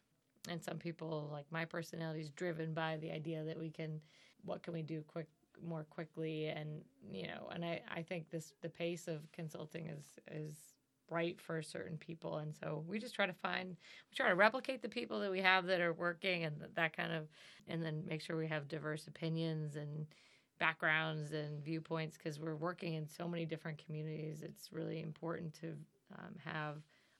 And 0.48 0.62
some 0.62 0.78
people, 0.78 1.28
like 1.30 1.44
my 1.50 1.66
personality, 1.66 2.20
is 2.20 2.30
driven 2.30 2.72
by 2.72 2.96
the 2.96 3.10
idea 3.10 3.44
that 3.44 3.58
we 3.58 3.70
can, 3.70 4.00
what 4.42 4.62
can 4.62 4.72
we 4.72 4.80
do 4.80 5.02
quick 5.06 5.28
more 5.62 5.84
quickly 5.90 6.46
and 6.46 6.80
you 7.10 7.26
know 7.26 7.48
and 7.52 7.64
I, 7.64 7.82
I 7.94 8.02
think 8.02 8.30
this 8.30 8.54
the 8.62 8.68
pace 8.68 9.08
of 9.08 9.30
consulting 9.32 9.88
is 9.88 10.18
is 10.30 10.54
right 11.10 11.40
for 11.40 11.62
certain 11.62 11.98
people. 11.98 12.38
And 12.38 12.54
so 12.54 12.84
we 12.86 12.98
just 12.98 13.14
try 13.14 13.26
to 13.26 13.32
find 13.32 13.68
we 13.70 14.16
try 14.16 14.28
to 14.28 14.34
replicate 14.34 14.82
the 14.82 14.88
people 14.88 15.20
that 15.20 15.30
we 15.30 15.40
have 15.40 15.66
that 15.66 15.80
are 15.80 15.92
working 15.92 16.44
and 16.44 16.56
that 16.74 16.96
kind 16.96 17.12
of 17.12 17.28
and 17.68 17.84
then 17.84 18.04
make 18.06 18.22
sure 18.22 18.36
we 18.36 18.48
have 18.48 18.68
diverse 18.68 19.06
opinions 19.06 19.76
and 19.76 20.06
backgrounds 20.58 21.32
and 21.32 21.64
viewpoints 21.64 22.16
because 22.16 22.38
we're 22.38 22.56
working 22.56 22.94
in 22.94 23.06
so 23.06 23.26
many 23.26 23.44
different 23.44 23.82
communities. 23.84 24.42
It's 24.42 24.72
really 24.72 25.00
important 25.00 25.54
to 25.60 25.68
um, 26.18 26.34
have 26.44 26.76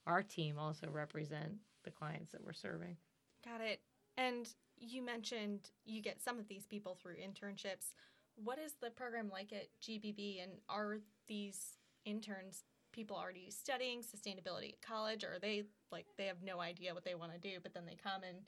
our 0.07 0.23
team 0.23 0.59
also 0.59 0.89
represent 0.91 1.53
the 1.85 1.91
clients 1.91 2.33
that 2.33 2.45
we're 2.45 2.53
serving. 2.53 2.97
Got 3.45 3.61
it. 3.61 3.81
And 4.17 4.49
you 4.79 5.05
mentioned 5.05 5.71
you 5.85 6.03
get 6.03 6.23
some 6.23 6.39
of 6.39 6.49
these 6.49 6.67
people 6.67 6.97
through 7.01 7.15
internships. 7.15 7.93
What 8.37 8.59
is 8.59 8.75
the 8.81 8.91
program 8.91 9.31
like 9.31 9.53
at 9.53 9.69
GBB, 9.83 10.43
and 10.43 10.53
are 10.69 10.99
these 11.29 11.77
interns 12.05 12.65
people 12.93 13.17
already 13.17 13.51
studying 13.51 14.01
sustainability 14.01 14.73
at 14.73 14.81
college, 14.83 15.25
or 15.25 15.39
they 15.41 15.65
like 15.91 16.07
they 16.17 16.27
have 16.27 16.43
no 16.43 16.61
idea 16.61 16.95
what 16.95 17.05
they 17.05 17.15
want 17.15 17.33
to 17.33 17.39
do, 17.39 17.59
but 17.63 17.75
then 17.75 17.87
they 17.87 17.97
come 17.97 18.23
and 18.23 18.39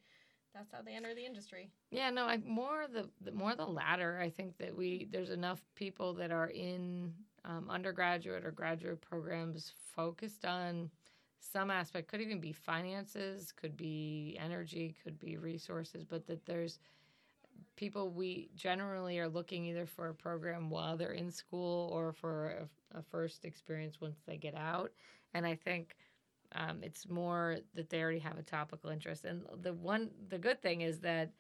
that's 0.55 0.71
how 0.71 0.83
they 0.83 0.93
enter 0.93 1.15
the 1.15 1.25
industry? 1.25 1.71
Yeah, 1.91 2.11
no, 2.11 2.25
I 2.27 2.39
more 2.39 2.87
the, 2.93 3.09
the 3.23 3.33
more 3.33 3.55
the 3.55 3.67
latter. 3.67 4.19
I 4.21 4.29
think 4.29 4.59
that 4.59 4.77
we 4.77 5.09
there's 5.11 5.31
enough 5.31 5.63
people 5.75 6.13
that 6.15 6.31
are 6.31 6.49
in 6.49 7.13
um, 7.45 7.69
undergraduate 7.71 8.45
or 8.45 8.51
graduate 8.51 9.01
programs 9.01 9.73
focused 9.95 10.45
on 10.45 10.91
some 11.41 11.71
aspect. 11.71 12.09
Could 12.09 12.21
even 12.21 12.41
be 12.41 12.53
finances, 12.53 13.53
could 13.53 13.77
be 13.77 14.37
energy, 14.41 14.95
could 15.03 15.19
be 15.19 15.37
resources, 15.37 16.05
but 16.05 16.27
that 16.27 16.45
there's 16.47 16.79
people 17.77 18.11
we 18.11 18.51
generally 18.55 19.19
are 19.19 19.29
looking 19.29 19.65
either 19.65 19.87
for 19.87 20.09
a 20.09 20.15
program 20.15 20.69
while 20.69 20.97
they're 20.97 21.13
in 21.13 21.31
school 21.31 21.91
or 21.93 22.13
for 22.13 22.69
a 22.95 23.03
first 23.03 23.45
experience 23.45 24.01
once 24.01 24.19
they 24.27 24.37
get 24.37 24.55
out. 24.55 24.93
And 25.35 25.47
I 25.47 25.55
think 25.55 25.97
um, 26.55 26.81
it's 26.83 27.09
more 27.09 27.59
that 27.75 27.91
they 27.91 28.03
already 28.03 28.19
have 28.21 28.39
a 28.39 28.43
topical 28.43 28.91
interest. 28.91 29.25
And 29.25 29.43
the 29.61 29.73
one, 29.73 30.11
the 30.29 30.39
good 30.39 30.61
thing 30.63 30.83
is 30.83 31.01
that 31.01 31.33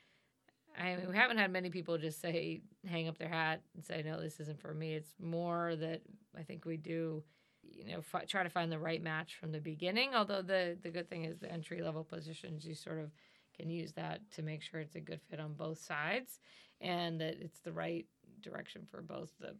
I 0.78 0.96
mean, 0.96 1.08
we 1.10 1.16
haven't 1.16 1.38
had 1.38 1.52
many 1.52 1.70
people 1.70 1.98
just 1.98 2.20
say, 2.20 2.62
hang 2.88 3.08
up 3.08 3.18
their 3.18 3.28
hat 3.28 3.60
and 3.74 3.84
say, 3.84 4.02
no, 4.04 4.20
this 4.20 4.40
isn't 4.40 4.60
for 4.60 4.72
me. 4.72 4.94
It's 4.94 5.14
more 5.20 5.76
that 5.76 6.00
I 6.36 6.42
think 6.42 6.64
we 6.64 6.76
do, 6.76 7.22
you 7.62 7.84
know, 7.84 7.98
f- 7.98 8.26
try 8.26 8.42
to 8.42 8.48
find 8.48 8.72
the 8.72 8.78
right 8.78 9.02
match 9.02 9.36
from 9.38 9.52
the 9.52 9.60
beginning. 9.60 10.14
Although 10.14 10.42
the, 10.42 10.78
the 10.82 10.90
good 10.90 11.08
thing 11.08 11.24
is 11.24 11.38
the 11.38 11.52
entry 11.52 11.82
level 11.82 12.04
positions, 12.04 12.64
you 12.64 12.74
sort 12.74 13.00
of 13.00 13.10
can 13.54 13.68
use 13.68 13.92
that 13.92 14.20
to 14.32 14.42
make 14.42 14.62
sure 14.62 14.80
it's 14.80 14.94
a 14.94 15.00
good 15.00 15.20
fit 15.28 15.40
on 15.40 15.52
both 15.52 15.78
sides 15.78 16.40
and 16.80 17.20
that 17.20 17.36
it's 17.40 17.60
the 17.60 17.72
right 17.72 18.06
direction 18.40 18.82
for 18.90 19.02
both 19.02 19.30
the 19.40 19.54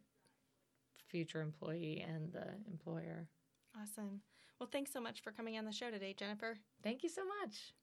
future 1.12 1.42
employee 1.42 2.04
and 2.06 2.32
the 2.32 2.46
employer. 2.68 3.28
Awesome. 3.80 4.22
Well, 4.58 4.68
thanks 4.72 4.92
so 4.92 5.00
much 5.00 5.22
for 5.22 5.30
coming 5.32 5.58
on 5.58 5.64
the 5.64 5.72
show 5.72 5.90
today, 5.90 6.14
Jennifer. 6.18 6.56
Thank 6.82 7.02
you 7.02 7.08
so 7.08 7.22
much. 7.24 7.74